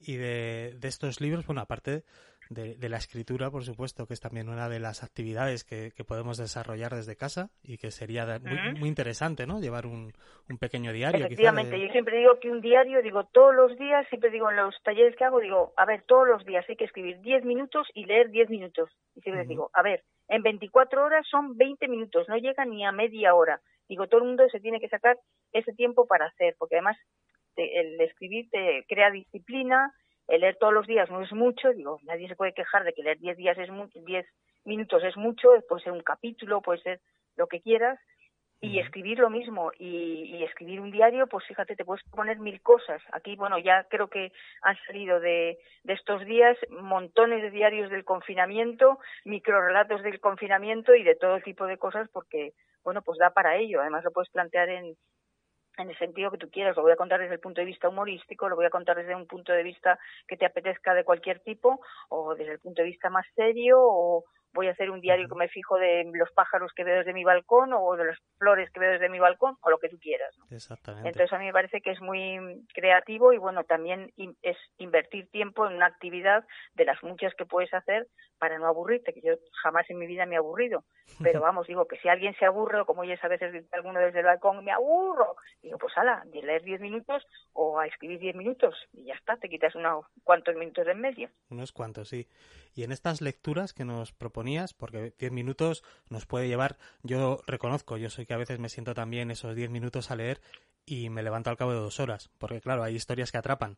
Y 0.00 0.16
de, 0.16 0.74
de 0.76 0.88
estos 0.88 1.20
libros, 1.20 1.44
bueno, 1.46 1.60
aparte 1.60 2.04
de, 2.50 2.76
de 2.76 2.88
la 2.88 2.96
escritura, 2.96 3.50
por 3.50 3.64
supuesto, 3.64 4.06
que 4.06 4.14
es 4.14 4.20
también 4.20 4.48
una 4.48 4.68
de 4.68 4.78
las 4.80 5.02
actividades 5.02 5.64
que, 5.64 5.90
que 5.94 6.04
podemos 6.04 6.38
desarrollar 6.38 6.94
desde 6.94 7.16
casa 7.16 7.50
y 7.62 7.76
que 7.78 7.90
sería 7.90 8.24
de- 8.24 8.38
muy, 8.38 8.78
muy 8.78 8.88
interesante, 8.88 9.46
¿no? 9.46 9.60
Llevar 9.60 9.86
un, 9.86 10.12
un 10.48 10.58
pequeño 10.58 10.92
diario, 10.92 11.26
Efectivamente, 11.26 11.78
yo 11.78 11.92
siempre 11.92 12.18
digo 12.18 12.38
que 12.40 12.48
un 12.50 12.60
diario, 12.60 13.02
digo 13.02 13.24
todos 13.24 13.54
los 13.54 13.76
días, 13.76 14.06
siempre 14.08 14.30
digo 14.30 14.48
en 14.50 14.56
los 14.56 14.74
talleres 14.82 15.14
que 15.16 15.24
hago, 15.24 15.40
digo, 15.40 15.72
a 15.76 15.84
ver, 15.84 16.02
todos 16.06 16.26
los 16.26 16.44
días 16.46 16.64
hay 16.68 16.76
que 16.76 16.84
escribir 16.84 17.20
10 17.20 17.44
minutos 17.44 17.86
y 17.92 18.06
leer 18.06 18.30
10 18.30 18.48
minutos. 18.50 18.90
Y 19.14 19.20
siempre 19.20 19.44
digo, 19.44 19.70
a 19.74 19.82
ver, 19.82 20.04
en 20.28 20.42
24 20.42 21.04
horas 21.04 21.26
son 21.30 21.56
20 21.56 21.86
minutos, 21.88 22.28
no 22.28 22.36
llega 22.38 22.64
ni 22.64 22.86
a 22.86 22.92
media 22.92 23.34
hora. 23.34 23.60
Digo, 23.88 24.06
todo 24.06 24.20
el 24.20 24.26
mundo 24.28 24.44
se 24.50 24.60
tiene 24.60 24.80
que 24.80 24.88
sacar 24.88 25.18
ese 25.52 25.72
tiempo 25.72 26.06
para 26.06 26.26
hacer, 26.26 26.54
porque 26.58 26.76
además 26.76 26.96
te- 27.58 27.80
el 27.80 28.00
escribir 28.00 28.48
te 28.50 28.84
crea 28.88 29.10
disciplina, 29.10 29.92
el 30.28 30.40
leer 30.42 30.56
todos 30.60 30.72
los 30.72 30.86
días 30.86 31.10
no 31.10 31.22
es 31.22 31.32
mucho, 31.32 31.70
digo, 31.72 31.98
nadie 32.04 32.28
se 32.28 32.36
puede 32.36 32.52
quejar 32.54 32.84
de 32.84 32.92
que 32.92 33.02
leer 33.02 33.18
10 33.18 33.36
días 33.36 33.58
es 33.58 33.70
mu- 33.70 33.88
10 34.06 34.26
minutos 34.64 35.02
es 35.02 35.16
mucho, 35.16 35.48
puede 35.68 35.82
ser 35.82 35.92
un 35.92 36.02
capítulo, 36.02 36.60
puede 36.62 36.80
ser 36.82 37.00
lo 37.36 37.46
que 37.48 37.60
quieras, 37.60 37.98
y 38.60 38.80
escribir 38.80 39.18
lo 39.20 39.30
mismo 39.30 39.70
y, 39.78 40.36
y 40.36 40.42
escribir 40.44 40.80
un 40.80 40.90
diario 40.90 41.28
pues 41.28 41.44
fíjate 41.46 41.76
te 41.76 41.84
puedes 41.84 42.02
poner 42.10 42.38
mil 42.40 42.60
cosas. 42.60 43.00
Aquí 43.12 43.36
bueno 43.36 43.56
ya 43.58 43.84
creo 43.88 44.08
que 44.08 44.32
han 44.62 44.76
salido 44.86 45.20
de, 45.20 45.58
de 45.84 45.92
estos 45.92 46.24
días 46.26 46.56
montones 46.70 47.40
de 47.40 47.50
diarios 47.52 47.88
del 47.88 48.04
confinamiento 48.04 48.98
microrelatos 49.24 50.02
del 50.02 50.18
confinamiento 50.18 50.92
y 50.96 51.04
de 51.04 51.14
todo 51.14 51.38
tipo 51.40 51.66
de 51.66 51.78
cosas 51.78 52.08
porque 52.12 52.52
bueno 52.82 53.00
pues 53.02 53.16
da 53.18 53.30
para 53.30 53.56
ello. 53.56 53.80
Además 53.80 54.02
lo 54.02 54.10
puedes 54.10 54.30
plantear 54.30 54.68
en 54.70 54.96
en 55.78 55.90
el 55.90 55.98
sentido 55.98 56.30
que 56.30 56.38
tú 56.38 56.50
quieras. 56.50 56.76
Lo 56.76 56.82
voy 56.82 56.92
a 56.92 56.96
contar 56.96 57.20
desde 57.20 57.34
el 57.34 57.40
punto 57.40 57.60
de 57.60 57.66
vista 57.66 57.88
humorístico, 57.88 58.48
lo 58.48 58.56
voy 58.56 58.66
a 58.66 58.70
contar 58.70 58.96
desde 58.96 59.14
un 59.14 59.26
punto 59.26 59.52
de 59.52 59.62
vista 59.62 59.98
que 60.26 60.36
te 60.36 60.46
apetezca 60.46 60.94
de 60.94 61.04
cualquier 61.04 61.40
tipo, 61.40 61.80
o 62.08 62.34
desde 62.34 62.52
el 62.52 62.58
punto 62.58 62.82
de 62.82 62.88
vista 62.88 63.08
más 63.10 63.26
serio, 63.34 63.76
o 63.80 64.24
voy 64.54 64.66
a 64.66 64.70
hacer 64.72 64.90
un 64.90 65.00
diario 65.00 65.28
que 65.28 65.34
me 65.34 65.48
fijo 65.48 65.76
de 65.76 66.10
los 66.14 66.32
pájaros 66.32 66.72
que 66.74 66.82
veo 66.82 66.96
desde 66.98 67.12
mi 67.12 67.22
balcón, 67.22 67.70
o 67.74 67.94
de 67.96 68.06
las 68.06 68.18
flores 68.38 68.70
que 68.70 68.80
veo 68.80 68.92
desde 68.92 69.10
mi 69.10 69.18
balcón, 69.18 69.56
o 69.60 69.70
lo 69.70 69.78
que 69.78 69.90
tú 69.90 69.98
quieras. 70.00 70.34
¿no? 70.38 70.46
Exactamente. 70.50 71.08
Entonces 71.08 71.32
a 71.34 71.38
mí 71.38 71.44
me 71.46 71.52
parece 71.52 71.80
que 71.82 71.90
es 71.90 72.00
muy 72.00 72.64
creativo 72.74 73.32
y 73.34 73.38
bueno, 73.38 73.64
también 73.64 74.10
in- 74.16 74.36
es 74.42 74.56
invertir 74.78 75.28
tiempo 75.30 75.66
en 75.66 75.74
una 75.74 75.86
actividad 75.86 76.44
de 76.74 76.84
las 76.86 77.00
muchas 77.02 77.34
que 77.34 77.44
puedes 77.44 77.72
hacer 77.74 78.06
para 78.38 78.58
no 78.58 78.66
aburrirte, 78.66 79.12
que 79.12 79.20
yo 79.20 79.34
jamás 79.62 79.88
en 79.90 79.98
mi 79.98 80.06
vida 80.06 80.26
me 80.26 80.34
he 80.34 80.38
aburrido. 80.38 80.84
Pero 81.22 81.40
vamos, 81.40 81.66
digo 81.66 81.86
que 81.86 81.98
si 81.98 82.08
alguien 82.08 82.34
se 82.38 82.44
aburre, 82.44 82.80
o 82.80 82.86
como 82.86 83.02
oyes 83.02 83.22
a 83.24 83.28
veces 83.28 83.64
alguno 83.72 83.98
desde 84.00 84.20
el 84.20 84.24
balcón, 84.26 84.64
me 84.64 84.72
aburro, 84.72 85.36
digo, 85.62 85.78
pues 85.78 85.92
ala, 85.96 86.22
de 86.26 86.42
leer 86.42 86.62
10 86.62 86.80
minutos 86.80 87.26
o 87.52 87.78
a 87.78 87.86
escribir 87.86 88.18
10 88.20 88.36
minutos 88.36 88.74
y 88.92 89.04
ya 89.04 89.14
está, 89.14 89.36
te 89.36 89.48
quitas 89.48 89.74
unos 89.74 90.06
cuantos 90.22 90.54
minutos 90.54 90.86
de 90.86 90.92
en 90.92 91.00
medio. 91.00 91.30
Unos 91.50 91.72
cuantos, 91.72 92.08
sí. 92.08 92.26
Y 92.74 92.84
en 92.84 92.92
estas 92.92 93.20
lecturas 93.20 93.72
que 93.72 93.84
nos 93.84 94.12
proponías, 94.12 94.74
porque 94.74 95.12
10 95.18 95.32
minutos 95.32 95.82
nos 96.10 96.26
puede 96.26 96.48
llevar, 96.48 96.76
yo 97.02 97.40
reconozco, 97.46 97.96
yo 97.96 98.10
soy 98.10 98.26
que 98.26 98.34
a 98.34 98.38
veces 98.38 98.58
me 98.58 98.68
siento 98.68 98.94
también 98.94 99.30
esos 99.30 99.54
10 99.54 99.70
minutos 99.70 100.10
a 100.10 100.16
leer 100.16 100.40
y 100.86 101.10
me 101.10 101.22
levanto 101.22 101.50
al 101.50 101.56
cabo 101.56 101.72
de 101.72 101.80
dos 101.80 102.00
horas, 102.00 102.30
porque 102.38 102.60
claro, 102.60 102.82
hay 102.82 102.94
historias 102.94 103.32
que 103.32 103.38
atrapan. 103.38 103.76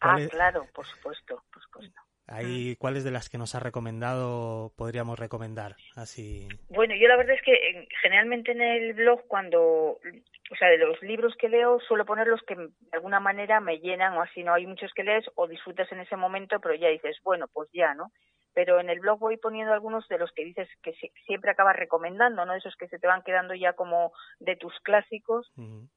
Ah, 0.00 0.12
¿Cuáles- 0.12 0.30
claro, 0.30 0.66
por 0.74 0.86
supuesto, 0.86 1.42
por 1.52 1.62
supuesto. 1.62 2.00
Hay, 2.28 2.76
¿Cuáles 2.76 3.04
de 3.04 3.10
las 3.10 3.30
que 3.30 3.38
nos 3.38 3.54
ha 3.54 3.60
recomendado 3.60 4.72
podríamos 4.76 5.18
recomendar? 5.18 5.76
Así. 5.96 6.46
Bueno, 6.68 6.94
yo 6.94 7.08
la 7.08 7.16
verdad 7.16 7.34
es 7.34 7.42
que 7.42 7.52
eh, 7.54 7.88
generalmente 8.02 8.52
en 8.52 8.60
el 8.60 8.92
blog 8.92 9.26
cuando, 9.26 9.62
o 9.62 10.56
sea, 10.58 10.68
de 10.68 10.76
los 10.76 11.00
libros 11.02 11.34
que 11.38 11.48
leo 11.48 11.80
suelo 11.80 12.04
poner 12.04 12.26
los 12.26 12.42
que 12.42 12.54
de 12.54 12.70
alguna 12.92 13.18
manera 13.18 13.60
me 13.60 13.78
llenan 13.78 14.12
o 14.12 14.22
así, 14.22 14.42
no 14.42 14.52
hay 14.52 14.66
muchos 14.66 14.92
que 14.94 15.04
lees 15.04 15.24
o 15.36 15.48
disfrutas 15.48 15.90
en 15.90 16.00
ese 16.00 16.16
momento, 16.16 16.60
pero 16.60 16.74
ya 16.74 16.88
dices, 16.88 17.16
bueno, 17.24 17.46
pues 17.52 17.70
ya, 17.72 17.94
¿no? 17.94 18.12
Pero 18.58 18.80
en 18.80 18.90
el 18.90 18.98
blog 18.98 19.20
voy 19.20 19.36
poniendo 19.36 19.72
algunos 19.72 20.08
de 20.08 20.18
los 20.18 20.32
que 20.32 20.44
dices 20.44 20.68
que 20.82 20.92
si- 20.94 21.12
siempre 21.26 21.52
acabas 21.52 21.76
recomendando, 21.76 22.44
¿no? 22.44 22.54
Esos 22.54 22.74
que 22.74 22.88
se 22.88 22.98
te 22.98 23.06
van 23.06 23.22
quedando 23.22 23.54
ya 23.54 23.74
como 23.74 24.12
de 24.40 24.56
tus 24.56 24.74
clásicos 24.80 25.48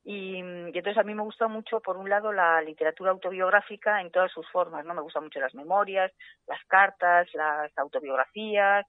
y, 0.03 0.35
y 0.35 0.77
entonces 0.77 0.99
a 0.99 1.03
mí 1.03 1.15
me 1.15 1.23
gusta 1.23 1.47
mucho, 1.47 1.79
por 1.79 1.97
un 1.97 2.07
lado, 2.07 2.31
la 2.31 2.61
literatura 2.61 3.09
autobiográfica 3.09 3.99
en 3.99 4.11
todas 4.11 4.31
sus 4.31 4.47
formas, 4.51 4.85
¿no? 4.85 4.93
Me 4.93 5.01
gustan 5.01 5.23
mucho 5.23 5.39
las 5.39 5.55
memorias, 5.55 6.11
las 6.45 6.63
cartas, 6.65 7.27
las 7.33 7.75
autobiografías. 7.79 8.85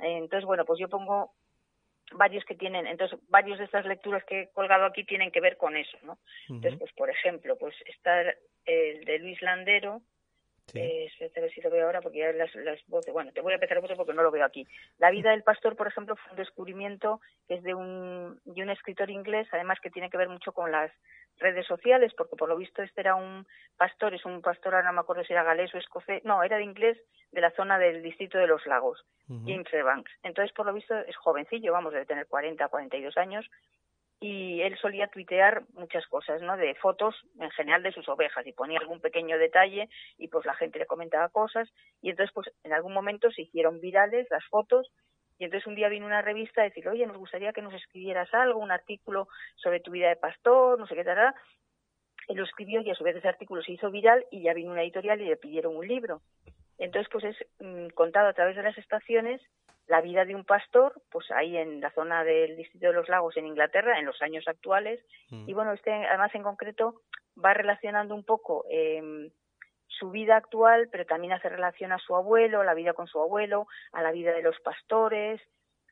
Entonces, 0.00 0.44
bueno, 0.44 0.66
pues 0.66 0.78
yo 0.78 0.90
pongo 0.90 1.32
varios 2.12 2.44
que 2.44 2.54
tienen, 2.54 2.86
entonces 2.86 3.18
varios 3.30 3.58
de 3.58 3.64
estas 3.64 3.86
lecturas 3.86 4.22
que 4.24 4.42
he 4.42 4.50
colgado 4.52 4.84
aquí 4.84 5.04
tienen 5.04 5.30
que 5.32 5.40
ver 5.40 5.56
con 5.56 5.74
eso, 5.74 5.96
¿no? 6.02 6.18
Entonces, 6.48 6.78
pues 6.78 6.92
por 6.92 7.08
ejemplo, 7.08 7.56
pues 7.56 7.74
está 7.86 8.20
el 8.66 9.04
de 9.06 9.18
Luis 9.20 9.40
Landero, 9.40 10.02
eh, 10.74 11.06
espérate 11.06 11.40
a 11.40 11.42
ver 11.42 11.52
si 11.52 11.60
lo 11.60 11.70
veo 11.70 11.86
ahora 11.86 12.00
porque 12.00 12.18
ya 12.18 12.32
las, 12.32 12.54
las 12.56 12.84
voces, 12.88 13.12
bueno, 13.12 13.32
te 13.32 13.40
voy 13.40 13.52
a 13.52 13.54
empezar 13.56 13.80
voces 13.80 13.96
porque 13.96 14.12
no 14.12 14.22
lo 14.22 14.30
veo 14.30 14.44
aquí. 14.44 14.66
La 14.98 15.10
vida 15.10 15.30
del 15.30 15.42
pastor, 15.42 15.76
por 15.76 15.86
ejemplo, 15.86 16.16
fue 16.16 16.32
un 16.32 16.36
descubrimiento 16.38 17.20
que 17.46 17.54
es 17.54 17.62
de 17.62 17.74
un, 17.74 18.40
de 18.44 18.62
un 18.62 18.70
escritor 18.70 19.10
inglés, 19.10 19.46
además 19.52 19.78
que 19.80 19.90
tiene 19.90 20.10
que 20.10 20.18
ver 20.18 20.28
mucho 20.28 20.52
con 20.52 20.72
las 20.72 20.90
redes 21.38 21.66
sociales, 21.66 22.12
porque 22.16 22.36
por 22.36 22.48
lo 22.48 22.56
visto 22.56 22.82
este 22.82 23.00
era 23.00 23.14
un 23.14 23.46
pastor, 23.76 24.14
es 24.14 24.24
un 24.24 24.40
pastor, 24.40 24.74
ahora 24.74 24.88
no 24.88 24.94
me 24.94 25.00
acuerdo 25.00 25.24
si 25.24 25.32
era 25.32 25.42
galés 25.42 25.74
o 25.74 25.78
escocés, 25.78 26.24
no, 26.24 26.42
era 26.42 26.56
de 26.56 26.64
inglés 26.64 26.98
de 27.30 27.40
la 27.40 27.50
zona 27.52 27.78
del 27.78 28.02
distrito 28.02 28.38
de 28.38 28.46
los 28.46 28.64
lagos, 28.66 29.04
James 29.28 29.68
Fairbanks. 29.70 30.10
Entonces, 30.22 30.54
por 30.54 30.66
lo 30.66 30.72
visto, 30.72 30.96
es 30.96 31.16
jovencillo, 31.16 31.72
vamos, 31.72 31.92
debe 31.92 32.06
tener 32.06 32.26
40, 32.26 32.68
42 32.68 33.16
años, 33.18 33.46
y 34.20 34.62
él 34.62 34.76
solía 34.78 35.08
tuitear 35.08 35.64
muchas 35.74 36.06
cosas, 36.06 36.40
¿no? 36.40 36.56
De 36.56 36.74
fotos 36.76 37.14
en 37.38 37.50
general 37.50 37.82
de 37.82 37.92
sus 37.92 38.08
ovejas 38.08 38.46
y 38.46 38.52
ponía 38.52 38.78
algún 38.78 39.00
pequeño 39.00 39.38
detalle 39.38 39.88
y 40.16 40.28
pues 40.28 40.46
la 40.46 40.54
gente 40.54 40.78
le 40.78 40.86
comentaba 40.86 41.28
cosas 41.28 41.68
y 42.00 42.10
entonces 42.10 42.32
pues 42.32 42.48
en 42.64 42.72
algún 42.72 42.94
momento 42.94 43.30
se 43.30 43.42
hicieron 43.42 43.80
virales 43.80 44.26
las 44.30 44.44
fotos 44.46 44.90
y 45.38 45.44
entonces 45.44 45.66
un 45.66 45.74
día 45.74 45.88
vino 45.88 46.06
una 46.06 46.22
revista 46.22 46.62
a 46.62 46.64
decir, 46.64 46.88
oye, 46.88 47.06
nos 47.06 47.18
gustaría 47.18 47.52
que 47.52 47.60
nos 47.60 47.74
escribieras 47.74 48.32
algo, 48.32 48.58
un 48.58 48.70
artículo 48.70 49.28
sobre 49.56 49.80
tu 49.80 49.90
vida 49.90 50.08
de 50.08 50.16
pastor, 50.16 50.78
no 50.78 50.86
sé 50.86 50.94
qué 50.94 51.04
tal. 51.04 51.34
Él 52.28 52.36
lo 52.36 52.44
escribió 52.44 52.80
y 52.80 52.90
a 52.90 52.94
su 52.94 53.04
vez 53.04 53.16
ese 53.16 53.28
artículo 53.28 53.62
se 53.62 53.72
hizo 53.72 53.90
viral 53.90 54.24
y 54.30 54.42
ya 54.42 54.54
vino 54.54 54.72
una 54.72 54.82
editorial 54.82 55.20
y 55.20 55.26
le 55.26 55.36
pidieron 55.36 55.76
un 55.76 55.86
libro. 55.86 56.22
Entonces, 56.78 57.10
pues 57.12 57.24
es 57.24 57.36
mm, 57.60 57.88
contado 57.88 58.28
a 58.28 58.32
través 58.32 58.56
de 58.56 58.62
las 58.62 58.76
estaciones 58.78 59.42
la 59.86 60.00
vida 60.00 60.24
de 60.24 60.34
un 60.34 60.44
pastor, 60.44 61.00
pues 61.10 61.30
ahí 61.30 61.56
en 61.56 61.80
la 61.80 61.90
zona 61.92 62.24
del 62.24 62.56
Distrito 62.56 62.88
de 62.88 62.92
los 62.92 63.08
Lagos 63.08 63.36
en 63.36 63.46
Inglaterra, 63.46 63.98
en 63.98 64.06
los 64.06 64.20
años 64.20 64.46
actuales. 64.48 65.04
Y 65.30 65.52
bueno, 65.52 65.72
este 65.72 65.92
además 65.92 66.34
en 66.34 66.42
concreto 66.42 67.02
va 67.42 67.54
relacionando 67.54 68.14
un 68.14 68.24
poco 68.24 68.64
eh, 68.70 69.30
su 69.86 70.10
vida 70.10 70.36
actual, 70.36 70.88
pero 70.90 71.06
también 71.06 71.32
hace 71.32 71.48
relación 71.48 71.92
a 71.92 71.98
su 71.98 72.16
abuelo, 72.16 72.64
la 72.64 72.74
vida 72.74 72.94
con 72.94 73.06
su 73.06 73.20
abuelo, 73.20 73.66
a 73.92 74.02
la 74.02 74.12
vida 74.12 74.32
de 74.32 74.42
los 74.42 74.58
pastores, 74.60 75.40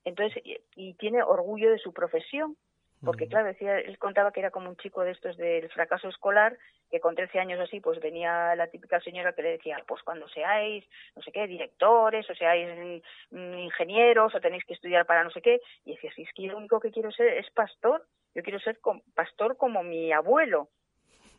Entonces, 0.05 0.43
y 0.77 0.95
tiene 0.95 1.23
orgullo 1.23 1.71
de 1.71 1.79
su 1.79 1.93
profesión, 1.93 2.57
porque 3.05 3.29
claro, 3.29 3.47
decía, 3.47 3.79
él 3.79 3.99
contaba 3.99 4.33
que 4.33 4.41
era 4.41 4.51
como 4.51 4.69
un 4.69 4.77
chico 4.77 5.03
de 5.03 5.13
estos 5.13 5.37
del 5.37 5.69
fracaso 5.71 6.09
escolar, 6.09 6.57
que 6.91 7.01
con 7.01 7.15
13 7.15 7.39
años 7.39 7.61
así, 7.61 7.81
pues 7.81 8.01
venía 8.01 8.55
la 8.57 8.69
típica 8.69 9.01
señora 9.01 9.33
que 9.33 9.43
le 9.43 9.51
decía, 9.53 9.77
pues 9.87 10.03
cuando 10.03 10.29
seáis, 10.29 10.85
no 11.17 11.23
sé 11.23 11.33
qué, 11.33 11.47
directores, 11.47 12.29
o 12.29 12.35
seáis 12.35 13.03
mm, 13.31 13.59
ingenieros, 13.59 14.35
o 14.35 14.41
tenéis 14.41 14.65
que 14.65 14.75
estudiar 14.75 15.07
para 15.07 15.25
no 15.25 15.31
sé 15.31 15.43
qué, 15.43 15.61
y 15.85 15.93
decía, 15.93 16.13
si 16.15 16.23
es 16.23 16.33
que 16.35 16.47
lo 16.47 16.57
único 16.57 16.81
que 16.81 16.91
quiero 16.91 17.11
ser 17.13 17.29
es 17.29 17.51
pastor, 17.51 18.07
yo 18.35 18.43
quiero 18.43 18.59
ser 18.61 18.79
pastor 19.15 19.57
como 19.57 19.83
mi 19.83 20.13
abuelo, 20.13 20.69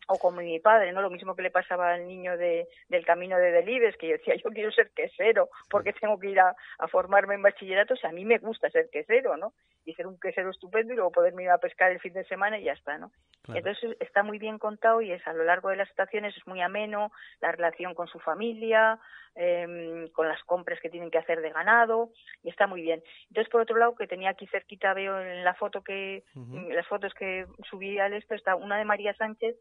o 0.08 0.18
como 0.18 0.42
mi 0.42 0.60
padre, 0.60 0.92
¿no? 0.92 1.02
Lo 1.02 1.10
mismo 1.10 1.36
que 1.36 1.42
le 1.42 1.52
pasaba 1.52 1.94
al 1.94 2.08
niño 2.08 2.38
de, 2.38 2.68
del 2.90 3.06
camino 3.06 3.38
de 3.38 3.52
Delibes, 3.52 3.98
que 3.98 4.08
yo 4.08 4.14
decía, 4.14 4.36
yo 4.36 4.50
quiero 4.52 4.72
ser 4.72 4.92
quesero, 4.92 5.50
porque 5.70 5.94
tengo 5.94 6.20
que 6.20 6.30
ir 6.30 6.40
a, 6.40 6.56
formarme 6.90 7.36
en 7.36 7.42
bachillerato, 7.42 7.96
o 7.96 7.98
sea, 7.98 8.12
a 8.12 8.14
mí 8.14 8.26
me 8.26 8.38
gusta 8.38 8.70
ser 8.70 8.90
quesero, 8.90 9.38
¿no? 9.38 9.54
Y 9.86 9.94
ser 9.94 10.08
un 10.08 10.20
quesero 10.20 10.52
estupendo 10.52 10.94
y 10.94 10.96
luego 10.96 11.12
poderme 11.12 11.44
ir 11.44 11.50
a 11.50 11.58
pescar 11.58 11.92
el 11.92 12.00
fin 12.00 12.14
de 12.14 12.24
semana 12.26 12.60
y 12.60 12.66
ya 12.66 12.74
está, 12.74 12.98
¿no? 12.98 13.12
Entonces 13.48 13.96
está 14.00 14.24
muy 14.24 14.40
bien 14.40 14.58
contado 14.58 15.02
y 15.02 15.12
es 15.12 15.26
a 15.28 15.34
lo 15.34 15.44
largo 15.44 15.70
de 15.70 15.76
las 15.76 15.90
estaciones 15.90 16.36
es 16.36 16.48
muy 16.48 16.62
ameno, 16.62 17.12
la 17.42 17.52
relación 17.52 17.94
con 17.94 18.08
su 18.08 18.20
familia, 18.20 19.00
eh, 19.36 20.10
con 20.14 20.28
las 20.28 20.42
compras 20.44 20.80
que 20.82 20.90
tienen 20.90 21.12
que 21.12 21.18
hacer 21.18 21.42
de 21.42 21.52
ganado, 21.52 22.10
y 22.42 22.50
está 22.50 22.68
muy 22.68 22.82
bien. 22.82 23.04
Entonces, 23.28 23.52
por 23.52 23.62
otro 23.62 23.78
lado, 23.78 23.96
que 23.96 24.08
tenía 24.08 24.30
aquí 24.30 24.48
cerquita, 24.48 24.94
veo 24.94 25.20
en 25.20 25.44
la 25.44 25.54
foto 25.54 25.84
que, 25.84 26.24
las 26.70 26.88
fotos 26.88 27.14
que 27.14 27.46
subí 27.70 28.00
al 28.00 28.14
esto, 28.14 28.34
está 28.34 28.56
una 28.56 28.78
de 28.78 28.86
María 28.86 29.14
Sánchez, 29.14 29.56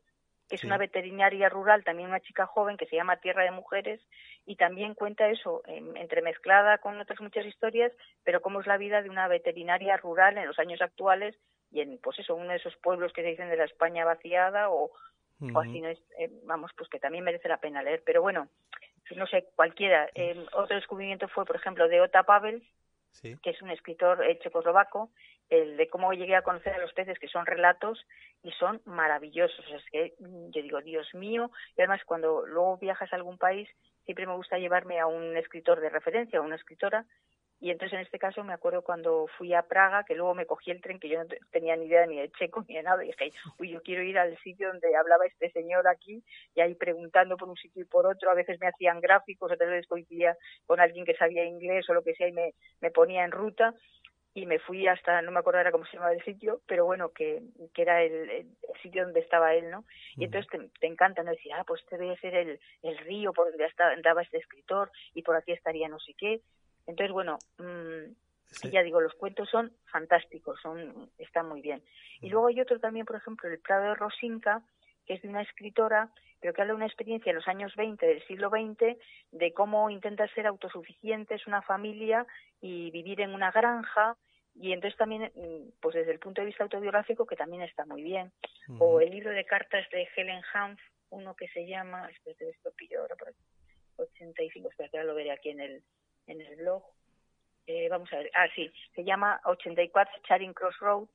que 0.49 0.57
es 0.57 0.65
una 0.65 0.77
veterinaria 0.77 1.49
rural, 1.49 1.85
también 1.85 2.09
una 2.09 2.21
chica 2.21 2.47
joven 2.47 2.77
que 2.77 2.87
se 2.87 2.97
llama 2.97 3.17
Tierra 3.17 3.45
de 3.45 3.51
Mujeres 3.51 4.01
y 4.47 4.57
también 4.57 4.95
cuenta 4.95 5.29
eso, 5.29 5.63
entremezclada 5.67 6.79
con 6.79 7.01
otras 7.01 7.21
muchas 7.21 7.47
historias, 7.47 7.93
pero 8.25 8.43
cómo 8.43 8.61
es 8.61 8.67
la 8.67 8.77
vida 8.77 9.03
de 9.03 9.11
una 9.11 9.27
veterinaria 9.27 9.97
rural 9.97 10.37
en 10.37 10.47
los 10.47 10.59
años 10.59 10.83
actuales 10.83 11.35
y 11.71 11.81
en, 11.81 11.99
pues 11.99 12.19
eso, 12.19 12.35
uno 12.35 12.51
de 12.51 12.57
esos 12.57 12.77
pueblos 12.77 13.13
que 13.13 13.23
se 13.23 13.29
dicen 13.29 13.49
de 13.49 13.57
la 13.57 13.65
España 13.65 14.05
vaciada 14.05 14.71
o, 14.71 14.93
así, 15.57 15.81
no 15.81 15.89
es, 15.89 15.99
eh, 16.19 16.31
vamos, 16.45 16.71
pues 16.77 16.89
que 16.89 17.01
también 17.01 17.25
merece 17.25 17.49
la 17.49 17.59
pena 17.59 17.83
leer. 17.83 18.03
Pero 18.07 18.23
bueno, 18.23 18.49
no 19.17 19.27
sé, 19.27 19.49
cualquiera. 19.57 20.09
Eh, 20.15 20.47
otro 20.53 20.77
descubrimiento 20.77 21.27
fue, 21.29 21.45
por 21.45 21.57
ejemplo, 21.57 21.89
de 21.89 22.01
Ota 22.01 22.23
Pavel, 22.23 22.63
que 23.21 23.51
es 23.51 23.63
un 23.63 23.71
escritor 23.71 24.23
checoslovaco, 24.41 25.11
el 25.49 25.77
de 25.77 25.89
cómo 25.89 26.13
llegué 26.13 26.37
a 26.37 26.43
conocer 26.43 26.75
a 26.75 26.79
los 26.79 26.93
peces, 26.93 27.19
que 27.19 27.29
son 27.29 27.47
relatos 27.47 28.05
y 28.43 28.51
son 28.53 28.81
maravillosos. 28.85 29.65
Es 29.71 29.85
que 29.91 30.15
mm, 30.19 30.51
yo 30.51 30.63
digo, 30.63 30.81
Dios 30.81 31.13
mío, 31.15 31.51
y 31.77 31.83
además 31.83 32.01
cuando 32.05 32.47
luego 32.47 32.79
viajas 32.79 33.13
a 33.13 33.17
algún 33.17 33.39
país, 33.39 33.69
siempre 34.05 34.27
me 34.27 34.35
gusta 34.35 34.59
llevarme 34.59 35.01
a 35.01 35.07
un 35.07 35.37
escritor 35.37 35.81
de 35.81 35.91
referencia, 35.91 36.39
a 36.39 36.43
una 36.43 36.57
escritora, 36.57 37.07
y 37.65 37.71
entonces 37.71 37.95
en 37.95 38.05
este 38.05 38.19
caso 38.19 38.45
me 38.45 38.53
acuerdo 38.53 38.83
cuando 38.83 39.27
fui 39.39 39.55
a 39.55 39.63
Praga, 39.63 40.05
que 40.05 40.15
luego 40.15 40.35
me 40.35 40.45
cogí 40.45 40.71
el 40.71 40.83
tren, 40.83 41.01
que 41.01 41.09
yo 41.09 41.19
no 41.19 41.27
tenía 41.51 41.75
ni 41.77 41.87
idea 41.87 42.05
ni 42.05 42.21
de 42.21 42.31
checo 42.33 42.63
ni 42.69 42.75
de 42.75 42.83
nada, 42.83 43.03
y 43.03 43.07
dije, 43.07 43.33
uy, 43.59 43.71
yo 43.71 43.81
quiero 43.81 44.03
ir 44.03 44.19
al 44.19 44.37
sitio 44.43 44.69
donde 44.69 44.95
hablaba 44.95 45.25
este 45.25 45.51
señor 45.51 45.89
aquí, 45.89 46.23
y 46.55 46.61
ahí 46.61 46.75
preguntando 46.75 47.39
por 47.39 47.49
un 47.49 47.57
sitio 47.57 47.81
y 47.81 47.87
por 47.87 48.05
otro, 48.05 48.31
a 48.31 48.35
veces 48.35 48.61
me 48.61 48.67
hacían 48.67 49.01
gráficos, 49.01 49.51
otras 49.51 49.71
veces 49.71 49.87
coincidía 49.87 50.37
con 50.67 50.79
alguien 50.79 51.07
que 51.07 51.17
sabía 51.17 51.47
inglés 51.47 51.89
o 51.89 51.95
lo 51.95 52.03
que 52.03 52.15
sea, 52.15 52.29
y 52.29 52.33
me, 52.33 52.53
me 52.83 52.91
ponía 52.91 53.25
en 53.25 53.31
ruta, 53.31 53.73
y 54.35 54.45
me 54.45 54.59
fui 54.59 54.87
hasta, 54.87 55.23
no 55.23 55.31
me 55.31 55.39
acuerdo 55.39 55.61
ahora 55.61 55.73
cómo 55.73 55.87
se 55.87 55.93
llamaba 55.93 56.13
el 56.13 56.23
sitio, 56.23 56.61
pero 56.67 56.85
bueno, 56.85 57.13
que, 57.13 57.41
que 57.73 57.81
era 57.81 58.03
el, 58.03 58.47
sitio 58.83 59.05
donde 59.05 59.21
estaba 59.21 59.55
él, 59.55 59.71
¿no? 59.71 59.87
Y 60.17 60.25
entonces 60.25 60.51
te, 60.81 60.87
encanta, 60.87 61.23
¿no? 61.23 61.31
Decir, 61.31 61.53
ah, 61.55 61.65
pues 61.67 61.81
este 61.81 61.97
debe 61.97 62.19
ser 62.19 62.35
el, 62.35 62.61
el 62.83 62.99
río 62.99 63.33
por 63.33 63.49
donde 63.49 63.67
andaba 63.79 64.21
este 64.21 64.37
escritor 64.37 64.91
y 65.15 65.23
por 65.23 65.37
aquí 65.37 65.53
estaría 65.53 65.89
no 65.89 65.99
sé 65.99 66.13
qué. 66.13 66.43
Entonces, 66.87 67.13
bueno, 67.13 67.39
mm, 67.59 68.71
ya 68.71 68.83
digo, 68.83 69.01
los 69.01 69.15
cuentos 69.15 69.49
son 69.51 69.73
fantásticos, 69.91 70.61
son 70.61 71.11
están 71.19 71.49
muy 71.49 71.61
bien. 71.61 71.83
Y 72.21 72.31
luego 72.31 72.49
hay 72.49 72.61
otro 72.61 72.79
también, 72.79 73.07
por 73.07 73.17
ejemplo, 73.17 73.49
El 73.49 73.59
Prado 73.59 73.85
de 73.85 73.95
Rosinca, 73.95 74.63
que 75.07 75.15
es 75.15 75.23
de 75.23 75.29
una 75.29 75.43
escritora, 75.43 76.11
pero 76.41 76.53
que 76.53 76.61
habla 76.61 76.73
de 76.73 76.77
una 76.77 76.87
experiencia 76.87 77.31
en 77.31 77.37
los 77.37 77.49
años 77.49 77.75
20 77.77 78.07
del 78.07 78.23
siglo 78.27 78.51
XX 78.51 78.99
de 79.33 79.53
cómo 79.53 79.91
intenta 79.91 80.29
ser 80.29 80.47
autosuficientes, 80.47 81.47
una 81.47 81.63
familia 81.63 82.27
y 82.61 82.91
vivir 82.91 83.21
en 83.21 83.35
una 83.35 83.51
granja. 83.51 84.17
Y 84.55 84.73
entonces 84.73 84.97
también, 84.97 85.33
mm, 85.35 85.81
pues 85.81 85.95
desde 85.95 86.13
el 86.13 86.19
punto 86.19 86.41
de 86.41 86.47
vista 86.47 86.65
autobiográfico, 86.65 87.27
que 87.27 87.37
también 87.37 87.63
está 87.63 87.85
muy 87.87 88.03
bien. 88.03 88.31
O 88.79 89.01
el 89.01 89.11
libro 89.11 89.31
de 89.31 89.45
cartas 89.45 89.87
de 89.91 90.09
Helen 90.17 90.43
Hanf, 90.53 90.81
uno 91.11 91.35
que 91.35 91.49
se 91.49 91.67
llama, 91.67 92.09
espérate, 92.11 92.51
esto 92.51 92.71
pillo 92.77 93.01
ahora 93.01 93.17
por 93.17 93.29
aquí, 93.29 93.43
85, 93.97 94.71
espérate, 94.71 94.99
ahora 94.99 95.09
lo 95.09 95.15
veré 95.15 95.33
aquí 95.33 95.51
en 95.51 95.61
el, 95.61 95.83
en 96.27 96.41
el 96.41 96.57
blog. 96.57 96.83
Eh, 97.67 97.89
vamos 97.89 98.13
a 98.13 98.17
ver, 98.17 98.31
ah, 98.35 98.47
sí, 98.55 98.71
se 98.95 99.05
llama 99.05 99.41
84 99.45 100.21
Charing 100.29 100.53
Cross 100.53 100.79
Road. 100.81 101.09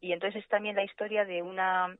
Y 0.00 0.12
entonces 0.12 0.42
es 0.42 0.48
también 0.48 0.76
la 0.76 0.84
historia 0.84 1.24
de 1.24 1.42
una 1.42 1.96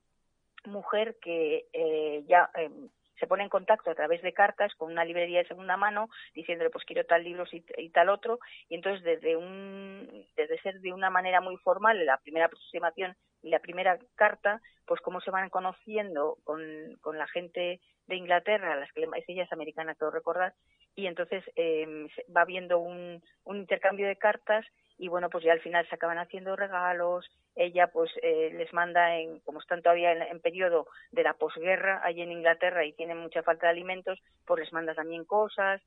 mujer 0.67 1.17
que 1.23 1.67
eh, 1.73 2.25
ya 2.29 2.51
eh, 2.57 2.71
se 3.19 3.27
pone 3.27 3.43
en 3.45 3.49
contacto 3.49 3.91
a 3.91 3.95
través 3.95 4.23
de 4.23 4.33
cartas 4.33 4.75
con 4.75 4.91
una 4.91 5.05
librería 5.05 5.39
de 5.39 5.49
segunda 5.49 5.77
mano 5.77 6.09
diciéndole 6.35 6.71
pues 6.71 6.85
quiero 6.85 7.05
tal 7.05 7.23
libro 7.23 7.45
y, 7.51 7.91
tal 7.91 8.09
otro 8.09 8.39
y 8.69 8.75
entonces 8.75 9.05
desde 9.05 9.37
un 9.37 10.27
desde 10.37 10.61
ser 10.61 10.81
de 10.81 10.93
una 10.93 11.11
manera 11.11 11.41
muy 11.41 11.57
formal 11.59 12.05
la 12.05 12.19
primera 12.19 12.47
aproximación 12.47 13.17
y 13.43 13.51
la 13.51 13.61
primera 13.61 13.99
carta 14.15 14.61
pues 14.87 15.01
cómo 15.01 15.21
se 15.21 15.31
van 15.31 15.51
conociendo 15.51 16.39
con, 16.45 16.61
con 17.01 17.19
la 17.19 17.29
gente 17.29 17.81
de 18.07 18.17
Inglaterra 18.17 18.77
las 18.77 18.93
que 18.93 19.07
ella 19.29 19.45
es 19.45 19.53
americana 19.53 19.95
creo 19.95 20.11
recordar 20.11 20.55
y 20.97 21.07
entonces 21.07 21.45
eh, 21.57 22.07
va 22.35 22.43
habiendo 22.43 22.79
un, 22.79 23.23
un 23.45 23.57
intercambio 23.57 24.07
de 24.07 24.17
cartas 24.17 24.65
y 24.99 25.09
bueno 25.09 25.29
pues 25.29 25.45
ya 25.45 25.53
al 25.53 25.61
final 25.61 25.87
se 25.89 25.95
acaban 25.95 26.19
haciendo 26.19 26.57
regalos. 26.57 27.31
Ella 27.57 27.89
pues 27.89 28.11
eh, 28.23 28.53
les 28.55 28.73
manda 28.73 29.17
en 29.17 29.41
como 29.41 29.61
están 29.61 29.83
todavía 29.83 30.13
en, 30.13 30.41
periodo 30.41 30.87
de 31.13 31.23
la 31.23 31.35
posguerra 31.35 32.01
allí 32.05 32.23
en 32.23 32.33
Inglaterra 32.33 32.85
y 32.85 32.93
tienen 32.93 33.19
mucha 33.19 33.43
falta 33.43 33.67
de 33.67 33.73
alimentos 33.73 34.21
pues 34.47 34.61
les 34.61 34.73
manda 34.73 34.95
también 34.95 35.25
cosas 35.25 35.81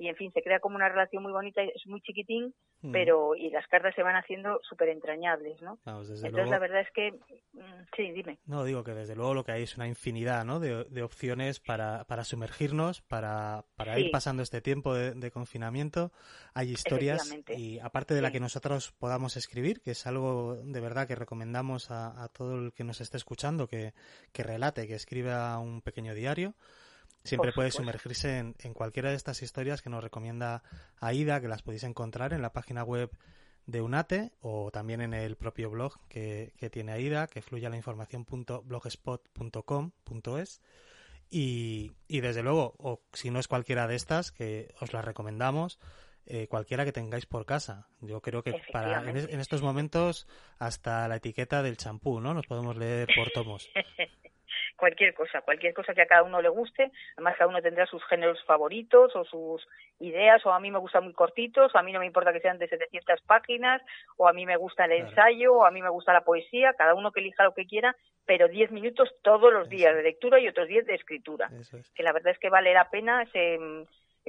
y 0.00 0.08
en 0.08 0.16
fin 0.16 0.32
se 0.32 0.42
crea 0.42 0.60
como 0.60 0.76
una 0.76 0.88
relación 0.88 1.22
muy 1.22 1.32
bonita 1.32 1.62
es 1.62 1.86
muy 1.86 2.00
chiquitín 2.00 2.54
mm. 2.80 2.90
pero 2.90 3.36
y 3.36 3.50
las 3.50 3.66
cartas 3.68 3.94
se 3.94 4.02
van 4.02 4.16
haciendo 4.16 4.58
súper 4.68 4.88
entrañables 4.88 5.60
no 5.60 5.78
entonces 5.84 6.50
la 6.50 6.58
verdad 6.58 6.80
es 6.80 6.90
que 6.92 7.12
mm, 7.52 7.82
sí 7.96 8.10
dime. 8.12 8.38
No 8.46 8.64
digo 8.64 8.82
que 8.84 8.92
desde 8.92 9.14
luego 9.14 9.34
lo 9.34 9.44
que 9.44 9.52
hay 9.52 9.62
es 9.62 9.76
una 9.76 9.86
infinidad 9.86 10.44
no 10.44 10.60
de, 10.60 11.02
opciones 11.02 11.60
para, 11.60 12.04
para 12.04 12.24
sumergirnos 12.24 13.02
para, 13.02 13.64
para 13.76 13.98
ir 13.98 14.10
pasando 14.10 14.42
este 14.42 14.60
tiempo 14.60 14.94
de, 14.94 15.30
confinamiento. 15.30 16.12
Hay 16.54 16.70
historias 16.70 17.32
y 17.56 17.78
aparte 17.78 18.14
de 18.14 18.22
la 18.22 18.32
que 18.32 18.40
nosotros 18.40 18.92
podamos 18.92 19.36
escribir 19.36 19.80
que 19.80 19.92
es 19.92 20.06
algo 20.06 20.56
de 20.56 20.80
verdad 20.80 21.06
que 21.06 21.14
recomendamos 21.14 21.90
a, 21.90 22.28
todo 22.32 22.56
el 22.56 22.72
que 22.72 22.84
nos 22.84 23.00
esté 23.00 23.16
escuchando 23.16 23.68
que, 23.68 23.92
que 24.32 24.42
relate 24.42 24.86
que 24.86 24.94
escriba 24.94 25.58
un 25.58 25.82
pequeño 25.82 26.14
diario 26.14 26.54
Siempre 27.24 27.52
puede 27.52 27.70
sumergirse 27.70 28.38
en, 28.38 28.54
cualquiera 28.74 29.10
de 29.10 29.16
estas 29.16 29.42
historias 29.42 29.82
que 29.82 29.90
nos 29.90 30.02
recomienda 30.02 30.62
Aida, 30.98 31.38
que 31.40 31.48
las 31.48 31.62
podéis 31.62 31.84
encontrar 31.84 32.32
en 32.32 32.40
la 32.40 32.52
página 32.52 32.82
web 32.82 33.10
de 33.66 33.82
UNATE 33.82 34.32
o 34.40 34.70
también 34.70 35.02
en 35.02 35.12
el 35.12 35.36
propio 35.36 35.68
blog 35.70 35.98
que, 36.08 36.54
tiene 36.72 36.92
Aida, 36.92 37.26
que 37.26 37.42
fluye 37.42 37.66
a 37.66 37.70
la 37.70 37.76
información.blogspot.com.es. 37.76 40.62
Y, 41.32 41.92
y 42.08 42.20
desde 42.20 42.42
luego, 42.42 42.74
o 42.78 43.02
si 43.12 43.30
no 43.30 43.38
es 43.38 43.48
cualquiera 43.48 43.86
de 43.86 43.96
estas, 43.96 44.32
que 44.32 44.74
os 44.80 44.92
las 44.92 45.04
recomendamos, 45.04 45.78
eh, 46.26 46.48
cualquiera 46.48 46.84
que 46.84 46.92
tengáis 46.92 47.26
por 47.26 47.46
casa. 47.46 47.88
Yo 48.00 48.20
creo 48.20 48.42
que 48.42 48.52
para 48.72 49.08
en, 49.08 49.16
en, 49.16 49.40
estos 49.40 49.62
momentos 49.62 50.26
hasta 50.58 51.06
la 51.08 51.16
etiqueta 51.16 51.62
del 51.62 51.76
champú, 51.76 52.20
¿no? 52.20 52.34
Nos 52.34 52.46
podemos 52.46 52.76
leer 52.76 53.08
por 53.16 53.30
tomos. 53.30 53.68
cualquier 54.80 55.14
cosa, 55.14 55.42
cualquier 55.42 55.74
cosa 55.74 55.94
que 55.94 56.02
a 56.02 56.06
cada 56.06 56.24
uno 56.24 56.40
le 56.40 56.48
guste, 56.48 56.90
además 57.14 57.36
cada 57.36 57.48
uno 57.48 57.62
tendrá 57.62 57.86
sus 57.86 58.04
géneros 58.06 58.42
favoritos 58.44 59.14
o 59.14 59.24
sus 59.24 59.68
ideas, 60.00 60.44
o 60.46 60.52
a 60.52 60.58
mí 60.58 60.70
me 60.70 60.78
gustan 60.78 61.04
muy 61.04 61.12
cortitos, 61.12 61.72
o 61.72 61.78
a 61.78 61.82
mí 61.82 61.92
no 61.92 62.00
me 62.00 62.06
importa 62.06 62.32
que 62.32 62.40
sean 62.40 62.58
de 62.58 62.66
700 62.66 63.20
páginas, 63.22 63.82
o 64.16 64.26
a 64.26 64.32
mí 64.32 64.46
me 64.46 64.56
gusta 64.56 64.86
el 64.86 64.92
ensayo, 64.92 65.54
o 65.54 65.64
a 65.64 65.70
mí 65.70 65.82
me 65.82 65.90
gusta 65.90 66.12
la 66.12 66.22
poesía, 66.22 66.72
cada 66.72 66.94
uno 66.94 67.12
que 67.12 67.20
elija 67.20 67.44
lo 67.44 67.54
que 67.54 67.66
quiera, 67.66 67.94
pero 68.24 68.48
10 68.48 68.72
minutos 68.72 69.14
todos 69.22 69.52
los 69.52 69.68
días 69.68 69.94
de 69.94 70.02
lectura 70.02 70.40
y 70.40 70.48
otros 70.48 70.66
10 70.66 70.86
de 70.86 70.94
escritura. 70.94 71.50
Que 71.94 72.02
la 72.02 72.12
verdad 72.12 72.32
es 72.32 72.38
que 72.38 72.48
vale 72.48 72.72
la 72.72 72.88
pena, 72.88 73.26
se, 73.32 73.58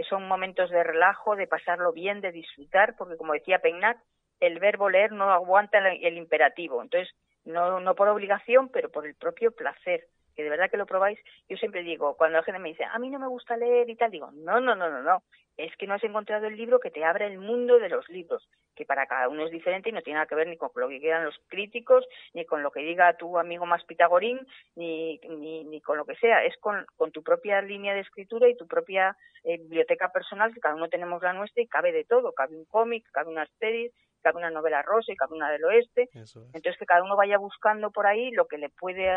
son 0.10 0.28
momentos 0.28 0.70
de 0.70 0.84
relajo, 0.84 1.36
de 1.36 1.48
pasarlo 1.48 1.94
bien, 1.94 2.22
de 2.22 2.32
disfrutar, 2.32 2.96
porque 2.98 3.18
como 3.18 3.34
decía 3.34 3.60
Pegnac, 3.60 3.98
el 4.42 4.60
verbo 4.60 4.90
leer 4.90 5.12
no 5.12 5.32
aguanta 5.32 5.78
el 5.78 6.18
imperativo, 6.18 6.82
entonces 6.82 7.14
no, 7.46 7.80
no 7.80 7.96
por 7.96 8.08
obligación, 8.08 8.70
pero 8.70 8.90
por 8.90 9.06
el 9.06 9.16
propio 9.16 9.52
placer 9.52 10.08
que 10.36 10.44
de 10.44 10.50
verdad 10.50 10.70
que 10.70 10.78
lo 10.78 10.86
probáis, 10.86 11.20
yo 11.50 11.58
siempre 11.58 11.84
digo, 11.84 12.15
cuando 12.15 12.38
la 12.38 12.44
gente 12.44 12.60
me 12.60 12.70
dice, 12.70 12.84
a 12.84 12.98
mí 13.00 13.10
no 13.10 13.20
me 13.20 13.28
gusta 13.28 13.58
leer 13.58 13.89
y 13.89 13.96
tal, 13.96 14.12
digo, 14.12 14.32
no, 14.32 14.60
no, 14.60 14.76
no, 14.76 14.89
no, 14.89 15.02
no, 15.02 15.24
es 15.58 15.76
que 15.78 15.88
no 15.88 15.94
has 15.96 16.04
encontrado 16.04 16.48
el 16.48 16.58
libro 16.58 16.80
que 16.80 16.91
te 16.91 17.04
abre 17.04 17.28
el 17.28 17.38
mundo 17.38 17.80
de 17.80 17.89
los 17.89 18.08
libros, 18.10 18.48
que 18.76 18.86
para 18.86 19.06
cada 19.06 19.28
uno 19.28 19.46
es 19.46 19.52
diferente 19.52 19.89
y 19.89 19.91
no 19.91 20.02
tiene 20.02 20.15
nada 20.15 20.28
que 20.28 20.36
ver 20.36 20.48
ni 20.48 20.58
con 20.58 20.72
lo 20.76 20.88
que 20.88 21.00
quieran 21.00 21.26
los 21.26 21.38
críticos, 21.48 22.06
ni 22.34 22.46
con 22.46 22.63
lo 22.63 22.72
que 22.72 22.82
diga 22.82 23.17
tu 23.17 23.38
amigo 23.38 23.65
más 23.65 23.84
pitagorín, 23.86 24.39
ni, 24.76 25.20
ni, 25.20 25.63
ni 25.65 25.82
con 25.82 25.98
lo 25.98 26.06
que 26.06 26.15
sea, 26.15 26.44
es 26.46 26.58
con, 26.58 26.86
con 26.96 27.12
tu 27.12 27.22
propia 27.24 27.62
línea 27.62 27.94
de 27.94 28.02
escritura 28.02 28.48
y 28.48 28.56
tu 28.56 28.67
propia 28.67 29.15
eh, 29.44 29.58
biblioteca 29.58 30.12
personal, 30.12 30.54
que 30.54 30.60
cada 30.60 30.76
uno 30.76 30.89
tenemos 30.89 31.22
la 31.22 31.34
nuestra 31.34 31.62
y 31.62 31.67
cabe 31.67 31.91
de 31.91 32.06
todo, 32.06 32.34
cabe 32.34 32.56
un 32.56 32.65
cómic, 32.65 33.06
cabe 33.12 33.30
una 33.30 33.46
serie, 33.60 33.91
cabe 34.22 34.38
una 34.38 34.52
novela 34.52 34.82
rosa 34.82 35.12
y 35.12 35.15
cabe 35.15 35.36
una 35.36 35.52
del 35.52 35.65
oeste. 35.65 36.10
Entonces 36.13 36.78
que 36.78 36.86
cada 36.86 37.04
uno 37.04 37.15
vaya 37.15 37.38
buscando 37.38 37.91
por 37.91 38.08
ahí 38.08 38.32
lo 38.32 38.46
que 38.48 38.58
le 38.58 38.70
puede 38.70 39.10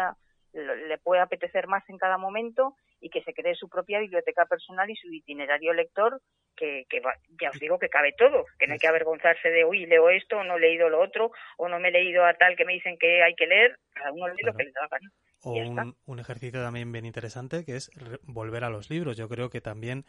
le 0.54 0.98
puede 0.98 1.20
apetecer 1.20 1.66
más 1.66 1.82
en 1.88 1.98
cada 1.98 2.16
momento 2.16 2.76
y 3.00 3.10
que 3.10 3.22
se 3.22 3.34
cree 3.34 3.54
su 3.54 3.68
propia 3.68 3.98
biblioteca 3.98 4.46
personal 4.46 4.88
y 4.88 4.96
su 4.96 5.12
itinerario 5.12 5.72
lector 5.72 6.20
que, 6.56 6.86
que 6.88 7.02
ya 7.40 7.50
os 7.50 7.58
digo 7.58 7.78
que 7.78 7.88
cabe 7.88 8.14
todo, 8.16 8.46
que 8.58 8.66
no 8.66 8.74
hay 8.74 8.78
que 8.78 8.86
avergonzarse 8.86 9.48
de, 9.50 9.64
uy, 9.64 9.86
leo 9.86 10.08
esto, 10.10 10.38
o 10.38 10.44
no 10.44 10.56
he 10.56 10.60
leído 10.60 10.88
lo 10.88 11.02
otro, 11.02 11.32
o 11.56 11.68
no 11.68 11.80
me 11.80 11.88
he 11.88 11.92
leído 11.92 12.24
a 12.24 12.34
tal 12.34 12.56
que 12.56 12.64
me 12.64 12.74
dicen 12.74 12.96
que 12.98 13.22
hay 13.22 13.34
que 13.34 13.46
leer, 13.46 13.78
cada 13.92 14.12
uno 14.12 14.28
lee 14.28 14.44
lo 14.44 14.54
que 14.54 14.64
le 14.64 14.72
da 14.72 14.88
gana. 14.88 15.10
O 15.42 15.52
un, 15.52 15.96
un, 16.06 16.18
ejercicio 16.18 16.62
también 16.62 16.90
bien 16.90 17.04
interesante 17.04 17.64
que 17.66 17.76
es 17.76 17.90
volver 18.22 18.64
a 18.64 18.70
los 18.70 18.88
libros. 18.88 19.16
Yo 19.18 19.28
creo 19.28 19.50
que 19.50 19.60
también 19.60 20.06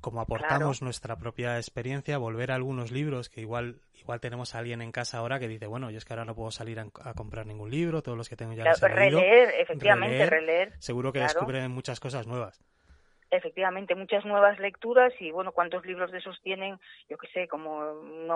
como 0.00 0.20
aportamos 0.20 0.82
nuestra 0.82 1.16
propia 1.16 1.56
experiencia, 1.56 2.18
volver 2.18 2.52
a 2.52 2.54
algunos 2.54 2.90
libros 2.90 3.28
que 3.28 3.40
igual 3.40 3.80
igual 3.94 4.20
tenemos 4.20 4.54
a 4.54 4.58
alguien 4.58 4.80
en 4.82 4.92
casa 4.92 5.18
ahora 5.18 5.38
que 5.38 5.48
dice, 5.48 5.66
bueno, 5.66 5.90
yo 5.90 5.98
es 5.98 6.04
que 6.04 6.12
ahora 6.12 6.24
no 6.24 6.34
puedo 6.34 6.50
salir 6.50 6.80
a, 6.80 7.14
comprar 7.14 7.46
ningún 7.46 7.70
libro, 7.70 8.02
todos 8.02 8.16
los 8.16 8.28
que 8.28 8.36
tengo 8.36 8.54
ya 8.54 8.64
los 8.64 8.82
he 8.82 8.88
releer, 8.88 9.54
efectivamente, 9.58 10.26
releer. 10.26 10.72
Seguro 10.78 11.12
que 11.12 11.20
descubren 11.20 11.70
muchas 11.70 12.00
cosas 12.00 12.26
nuevas 12.26 12.62
efectivamente 13.30 13.94
muchas 13.94 14.24
nuevas 14.24 14.58
lecturas 14.58 15.12
y 15.20 15.30
bueno 15.30 15.52
cuántos 15.52 15.84
libros 15.86 16.10
de 16.10 16.18
esos 16.18 16.40
tienen 16.42 16.78
yo 17.08 17.16
que 17.16 17.28
sé 17.28 17.48
como 17.48 17.78
un 17.78 18.28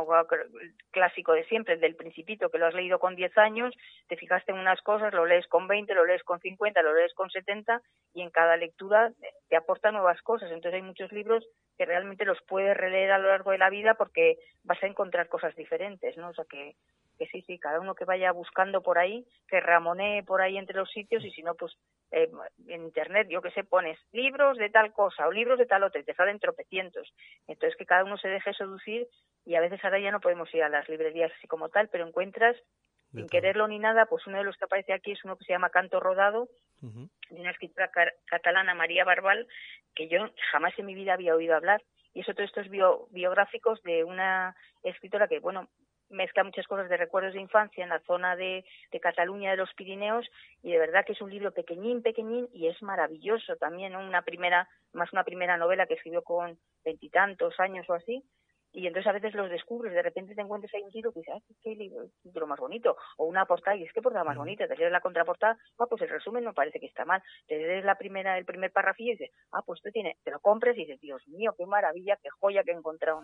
clásico 0.90 1.33
de 1.33 1.44
siempre 1.44 1.74
el 1.74 1.80
del 1.80 1.96
principito 1.96 2.50
que 2.50 2.59
lo 2.59 2.66
has 2.66 2.74
leído 2.74 2.98
con 2.98 3.16
10 3.16 3.37
años 3.38 3.74
te 4.09 4.16
fijaste 4.16 4.52
en 4.52 4.59
unas 4.59 4.80
cosas 4.83 5.12
lo 5.12 5.26
lees 5.26 5.46
con 5.48 5.66
20 5.66 5.94
lo 5.94 6.04
lees 6.04 6.22
con 6.22 6.40
50 6.40 6.83
lo 6.83 6.94
lees 6.94 7.12
con 7.14 7.30
70 7.30 7.80
y 8.14 8.22
en 8.22 8.30
cada 8.30 8.57
lectura 8.57 9.12
te 9.48 9.57
aporta 9.57 9.90
nuevas 9.90 10.20
cosas. 10.22 10.50
Entonces 10.50 10.74
hay 10.74 10.83
muchos 10.83 11.12
libros 11.12 11.44
que 11.76 11.85
realmente 11.85 12.24
los 12.24 12.38
puedes 12.46 12.76
releer 12.76 13.12
a 13.12 13.18
lo 13.18 13.28
largo 13.28 13.50
de 13.50 13.59
la 13.59 13.70
vida 13.70 13.94
porque 13.94 14.38
vas 14.62 14.83
a 14.83 14.87
encontrar 14.87 15.28
cosas 15.28 15.54
diferentes 15.57 16.16
no 16.16 16.28
o 16.28 16.35
sea 16.35 16.44
que 16.48 16.76
que 17.18 17.27
sí, 17.27 17.42
sí, 17.42 17.59
cada 17.59 17.81
uno 17.81 17.94
que 17.94 18.05
vaya 18.05 18.33
buscando 18.33 18.83
por 18.83 18.98
ahí, 18.98 19.27
que 19.48 19.61
ramonee 19.61 20.22
por 20.22 20.40
ahí 20.40 20.57
entre 20.57 20.77
los 20.77 20.90
sitios 20.90 21.24
y 21.24 21.31
si 21.31 21.42
no, 21.42 21.55
pues 21.55 21.72
eh, 22.11 22.29
en 22.68 22.83
internet, 22.83 23.29
yo 23.31 23.40
que 23.42 23.50
sé, 23.53 23.64
pones 23.64 23.98
libros 24.12 24.59
de 24.59 24.70
tal 24.70 24.92
cosa 24.92 25.27
o 25.27 25.33
libros 25.33 25.59
de 25.59 25.66
tal 25.66 25.85
otra 25.85 26.00
y 26.00 26.05
te 26.05 26.14
salen 26.14 26.38
tropecientos. 26.38 27.12
Entonces 27.46 27.77
que 27.77 27.87
cada 27.87 28.05
uno 28.05 28.16
se 28.18 28.29
deje 28.29 28.53
seducir 28.55 29.07
y 29.44 29.55
a 29.55 29.61
veces 29.61 29.85
ahora 29.85 29.98
ya 29.98 30.11
no 30.11 30.20
podemos 30.20 30.53
ir 30.55 30.62
a 30.62 30.68
las 30.68 30.88
librerías 30.88 31.33
así 31.38 31.46
como 31.46 31.68
tal, 31.68 31.88
pero 31.88 32.07
encuentras 32.07 32.57
sin 33.14 33.29
quererlo 33.29 33.68
ni 33.68 33.79
nada, 33.79 34.07
pues 34.07 34.27
uno 34.27 34.38
de 34.38 34.44
los 34.44 34.57
que 34.57 34.64
aparece 34.64 34.92
aquí 34.92 35.12
es 35.12 35.24
uno 35.24 35.37
que 35.37 35.44
se 35.44 35.53
llama 35.53 35.70
Canto 35.70 36.00
Rodado, 36.00 36.48
de 36.81 37.40
una 37.40 37.50
escritora 37.53 37.90
catalana, 38.27 38.74
María 38.74 39.05
Barbal, 39.05 39.46
que 39.94 40.09
yo 40.09 40.18
jamás 40.50 40.77
en 40.79 40.87
mi 40.87 40.94
vida 40.94 41.14
había 41.14 41.35
oído 41.35 41.55
hablar. 41.55 41.81
Y 42.12 42.20
eso 42.20 42.35
todos 42.35 42.48
estos 42.48 42.68
biográficos 43.11 43.83
de 43.83 44.05
una 44.05 44.55
escritora 44.83 45.29
que, 45.29 45.38
bueno, 45.38 45.68
mezcla 46.14 46.44
muchas 46.44 46.66
cosas 46.66 46.88
de 46.88 46.96
recuerdos 46.96 47.35
de 47.35 47.40
infancia 47.40 47.83
en 47.85 47.90
la 47.90 48.00
zona 48.00 48.37
de, 48.37 48.64
de, 48.90 49.00
Cataluña 49.00 49.50
de 49.50 49.57
los 49.59 49.72
Pirineos 49.74 50.27
y 50.62 50.72
de 50.72 50.79
verdad 50.79 51.05
que 51.05 51.12
es 51.12 51.20
un 51.20 51.31
libro 51.31 51.53
pequeñín, 51.53 52.03
pequeñín 52.03 52.48
y 52.53 52.68
es 52.68 52.81
maravilloso 52.83 53.57
también, 53.57 53.96
una 53.96 54.22
primera, 54.22 54.68
más 54.92 55.12
una 55.12 55.24
primera 55.24 55.57
novela 55.57 55.87
que 55.87 55.94
escribió 55.94 56.22
con 56.22 56.59
veintitantos 56.85 57.59
años 57.61 57.88
o 57.88 57.94
así 57.94 58.24
y 58.74 58.88
entonces 58.88 59.09
a 59.09 59.12
veces 59.12 59.35
los 59.35 59.48
descubres, 59.48 59.94
de 59.94 60.03
repente 60.03 60.35
te 60.35 60.40
encuentras 60.40 60.74
ahí 60.74 60.83
un 60.83 60.90
tiro 60.90 61.12
que 61.12 61.20
dices, 61.20 61.35
ah, 61.37 61.55
qué 61.62 61.77
libro 61.77 62.46
más 62.48 62.59
bonito, 62.59 62.96
o 63.16 63.24
una 63.24 63.46
portada, 63.46 63.77
y 63.77 63.85
es 63.85 63.92
que 63.92 64.03
portada 64.03 64.24
más 64.24 64.37
bonita, 64.37 64.66
te 64.66 64.77
lees 64.77 64.90
la 64.90 65.00
contraportada, 65.00 65.57
ah, 65.79 65.87
pues 65.88 66.03
el 66.03 66.09
resumen 66.09 66.42
no 66.42 66.53
parece 66.53 66.81
que 66.81 66.87
está 66.87 67.05
mal, 67.05 67.22
te 67.46 67.57
lees 67.57 67.85
la 67.85 67.94
primera, 67.94 68.37
el 68.37 68.44
primer 68.44 68.72
parrafillo 68.72 69.12
y 69.12 69.16
dices, 69.16 69.31
ah, 69.53 69.62
pues 69.64 69.81
tú 69.81 69.92
tiene, 69.92 70.16
te 70.24 70.33
lo 70.33 70.40
compres 70.40 70.77
y 70.77 70.81
dices, 70.81 71.00
Dios 71.00 71.22
mío, 71.29 71.55
qué 71.57 71.66
maravilla, 71.66 72.18
qué 72.20 72.29
joya 72.40 72.64
que 72.64 72.72
he 72.72 72.74
encontrado, 72.74 73.22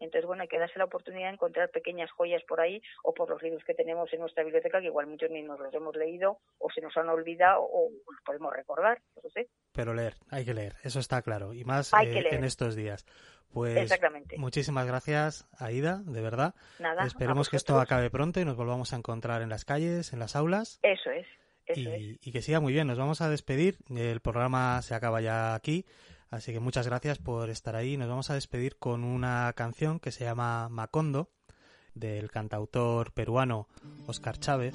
Entonces, 0.00 0.26
bueno, 0.26 0.42
hay 0.42 0.48
que 0.48 0.58
darse 0.58 0.78
la 0.78 0.86
oportunidad 0.86 1.28
de 1.28 1.34
encontrar 1.34 1.70
pequeñas 1.70 2.10
joyas 2.10 2.42
por 2.48 2.60
ahí, 2.60 2.82
o 3.04 3.14
por 3.14 3.30
los 3.30 3.42
libros 3.42 3.62
que 3.64 3.74
tenemos 3.74 4.12
en 4.12 4.20
nuestra 4.20 4.42
biblioteca, 4.42 4.80
que 4.80 4.86
igual 4.86 5.06
muchos 5.06 5.30
ni 5.30 5.42
nos 5.42 5.60
los 5.60 5.72
hemos 5.72 5.94
leído, 5.96 6.38
o 6.58 6.70
se 6.70 6.80
nos 6.80 6.96
han 6.96 7.08
olvidado, 7.08 7.62
o 7.62 7.90
los 8.10 8.22
podemos 8.24 8.52
recordar, 8.52 9.00
no 9.22 9.30
sé. 9.30 9.48
Pero 9.72 9.94
leer, 9.94 10.14
hay 10.30 10.44
que 10.44 10.54
leer, 10.54 10.74
eso 10.82 10.98
está 10.98 11.22
claro, 11.22 11.54
y 11.54 11.64
más 11.64 11.92
eh, 11.92 12.28
en 12.30 12.44
estos 12.44 12.74
días. 12.74 13.06
Pues 13.52 13.90
muchísimas 14.36 14.86
gracias, 14.86 15.48
Aida, 15.58 16.02
de 16.06 16.20
verdad. 16.20 16.54
Nada, 16.78 17.04
Esperemos 17.04 17.48
que 17.48 17.56
esto 17.56 17.80
acabe 17.80 18.08
pronto 18.08 18.40
y 18.40 18.44
nos 18.44 18.56
volvamos 18.56 18.92
a 18.92 18.96
encontrar 18.96 19.42
en 19.42 19.48
las 19.48 19.64
calles, 19.64 20.12
en 20.12 20.20
las 20.20 20.36
aulas. 20.36 20.78
Eso 20.82 21.10
es. 21.10 21.26
y, 21.76 22.30
que 22.30 22.42
siga 22.42 22.60
muy 22.60 22.72
bien. 22.72 22.86
Nos 22.86 22.98
vamos 22.98 23.20
a 23.20 23.28
despedir. 23.28 23.78
El 23.88 24.20
programa 24.20 24.80
se 24.82 24.94
acaba 24.94 25.20
ya 25.20 25.54
aquí. 25.54 25.84
Así 26.30 26.52
que 26.52 26.60
muchas 26.60 26.86
gracias 26.86 27.18
por 27.18 27.50
estar 27.50 27.76
ahí. 27.76 27.96
Nos 27.96 28.08
vamos 28.08 28.30
a 28.30 28.34
despedir 28.34 28.76
con 28.76 29.04
una 29.04 29.52
canción 29.54 29.98
que 29.98 30.12
se 30.12 30.24
llama 30.24 30.68
Macondo, 30.68 31.30
del 31.94 32.30
cantautor 32.30 33.12
peruano 33.12 33.68
Oscar 34.06 34.38
Chávez. 34.38 34.74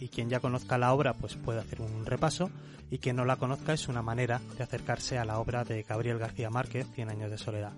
Y 0.00 0.08
quien 0.08 0.28
ya 0.28 0.40
conozca 0.40 0.76
la 0.76 0.92
obra, 0.92 1.14
pues 1.14 1.36
puede 1.36 1.60
hacer 1.60 1.80
un 1.80 2.04
repaso 2.04 2.50
y 2.90 2.98
quien 2.98 3.16
no 3.16 3.24
la 3.24 3.36
conozca 3.36 3.72
es 3.72 3.88
una 3.88 4.02
manera 4.02 4.40
de 4.56 4.62
acercarse 4.62 5.18
a 5.18 5.24
la 5.24 5.38
obra 5.38 5.64
de 5.64 5.82
Gabriel 5.82 6.18
García 6.18 6.50
Márquez, 6.50 6.86
Cien 6.94 7.10
años 7.10 7.30
de 7.30 7.38
soledad. 7.38 7.72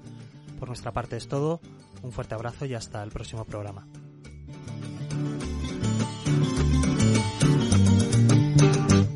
Por 0.59 0.69
nuestra 0.69 0.92
parte 0.92 1.16
es 1.16 1.29
todo, 1.29 1.61
un 2.03 2.12
fuerte 2.12 2.35
abrazo 2.35 2.66
y 2.66 2.75
hasta 2.75 3.03
el 3.03 3.11
próximo 3.11 3.45
programa. 3.45 3.87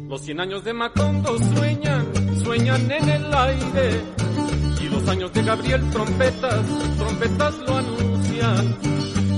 Los 0.08 0.22
cien 0.22 0.40
años 0.40 0.64
de 0.64 0.72
Macondo 0.72 1.38
sueñan, 1.38 2.06
sueñan 2.50 2.90
en 2.90 3.08
el 3.08 3.32
aire. 3.32 4.04
Y 4.80 4.88
los 4.88 5.06
años 5.06 5.32
de 5.32 5.42
Gabriel 5.44 5.88
trompetas, 5.90 6.66
trompetas 6.98 7.58
lo 7.58 7.76
anuncian. 7.76 8.76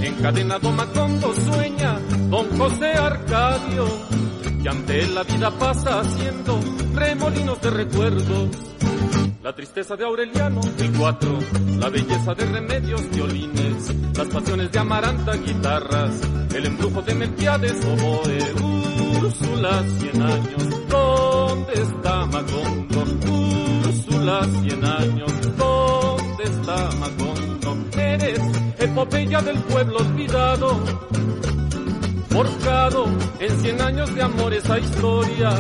Encadenado 0.03 0.72
Macondo 0.72 1.35
sueña, 1.35 1.98
don 2.31 2.59
José 2.59 2.92
Arcadio 2.94 3.85
y 4.64 4.68
ante 4.68 5.01
él 5.01 5.14
la 5.14 5.25
vida 5.25 5.51
pasa 5.51 6.01
haciendo 6.01 6.59
remolinos 6.94 7.61
de 7.61 7.70
recuerdos. 7.70 8.48
La 9.42 9.53
tristeza 9.55 9.94
de 9.94 10.05
Aureliano, 10.05 10.61
el 10.79 10.92
cuatro, 10.92 11.38
la 11.79 11.90
belleza 11.90 12.33
de 12.33 12.46
remedios, 12.46 13.11
violines, 13.11 13.94
las 14.16 14.29
pasiones 14.29 14.72
de 14.72 14.79
Amaranta, 14.79 15.33
guitarras, 15.37 16.12
el 16.55 16.64
embrujo 16.64 17.03
de 17.03 17.14
Melquiades, 17.14 17.85
oboe, 17.85 18.38
Úrsula, 19.18 19.83
cien 19.98 20.22
años, 20.22 20.88
¿dónde 20.88 21.72
está 21.75 22.27
Macondo? 22.27 22.91
Úrsula, 24.23 24.47
cien 24.63 24.85
años, 24.85 25.33
¿dónde 25.57 26.45
está 26.45 26.91
Macondo? 27.01 27.77
Eres 27.99 28.39
epopeya 28.79 29.41
del 29.41 29.59
pueblo 29.59 29.99
olvidado, 29.99 30.81
forjado 32.29 33.07
en 33.41 33.61
cien 33.61 33.81
años 33.81 34.15
de 34.15 34.23
amor 34.23 34.55
esa 34.55 34.79
historia. 34.79 35.51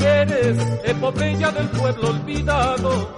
Eres 0.00 0.56
epopeya 0.84 1.50
del 1.50 1.68
pueblo 1.68 2.08
olvidado, 2.08 3.14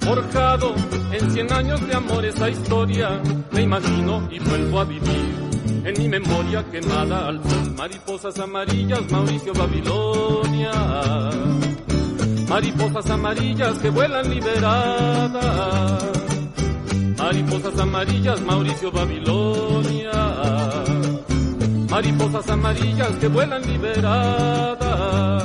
forjado 0.00 0.74
en 1.12 1.30
cien 1.30 1.50
años 1.54 1.86
de 1.86 1.94
amor 1.94 2.26
esa 2.26 2.50
historia. 2.50 3.22
Me 3.52 3.62
imagino 3.62 4.28
y 4.30 4.38
vuelvo 4.38 4.80
a 4.80 4.84
vivir 4.84 5.34
en 5.82 5.94
mi 5.98 6.08
memoria 6.08 6.62
quemada 6.70 7.28
al 7.28 7.42
sol. 7.42 7.74
Mariposas 7.74 8.38
amarillas, 8.38 9.10
Mauricio 9.10 9.54
Babilonia. 9.54 11.69
Mariposas 12.50 13.08
amarillas 13.08 13.78
que 13.78 13.90
vuelan 13.90 14.28
liberadas 14.28 16.10
Mariposas 17.16 17.78
amarillas, 17.78 18.40
Mauricio 18.40 18.90
Babilonia. 18.90 20.10
Mariposas 21.88 22.50
amarillas 22.50 23.12
que 23.20 23.28
vuelan 23.28 23.62
liberadas. 23.62 25.44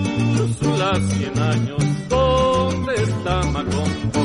Úrsula, 0.21 0.91
cien 1.09 1.39
años, 1.39 1.83
¿dónde 2.09 2.95
está 2.95 3.41
Macondo? 3.43 4.19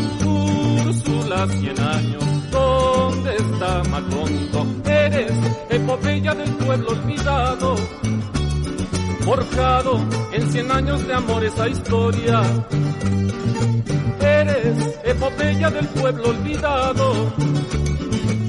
Úrsula, 0.84 1.46
cien 1.48 1.80
años, 1.80 2.24
¿Dónde 2.50 3.36
está 3.36 3.82
Macondo? 3.90 4.66
Eres 4.84 5.32
epopeya 5.70 6.34
del 6.34 6.50
pueblo 6.54 6.90
olvidado, 6.90 7.76
forjado 9.20 10.00
en 10.32 10.50
cien 10.50 10.70
años 10.70 11.06
de 11.06 11.14
amor 11.14 11.44
esa 11.44 11.68
historia. 11.68 12.42
Eres 14.20 14.98
epopeya 15.04 15.70
del 15.70 15.88
pueblo 15.88 16.28
olvidado, 16.30 17.32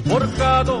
forjado 0.06 0.80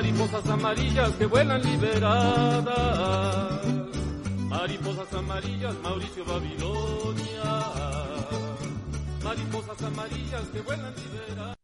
Mariposas 0.00 0.48
amarillas 0.48 1.10
que 1.18 1.26
vuelan 1.26 1.60
liberadas. 1.60 2.64
Mariposas 4.48 5.12
amarillas, 5.12 5.74
Mauricio 5.82 6.24
Babilonia. 6.24 7.44
Mariposas 9.22 9.82
amarillas 9.82 10.48
que 10.54 10.60
vuelan 10.62 10.94
liberadas. 10.96 11.59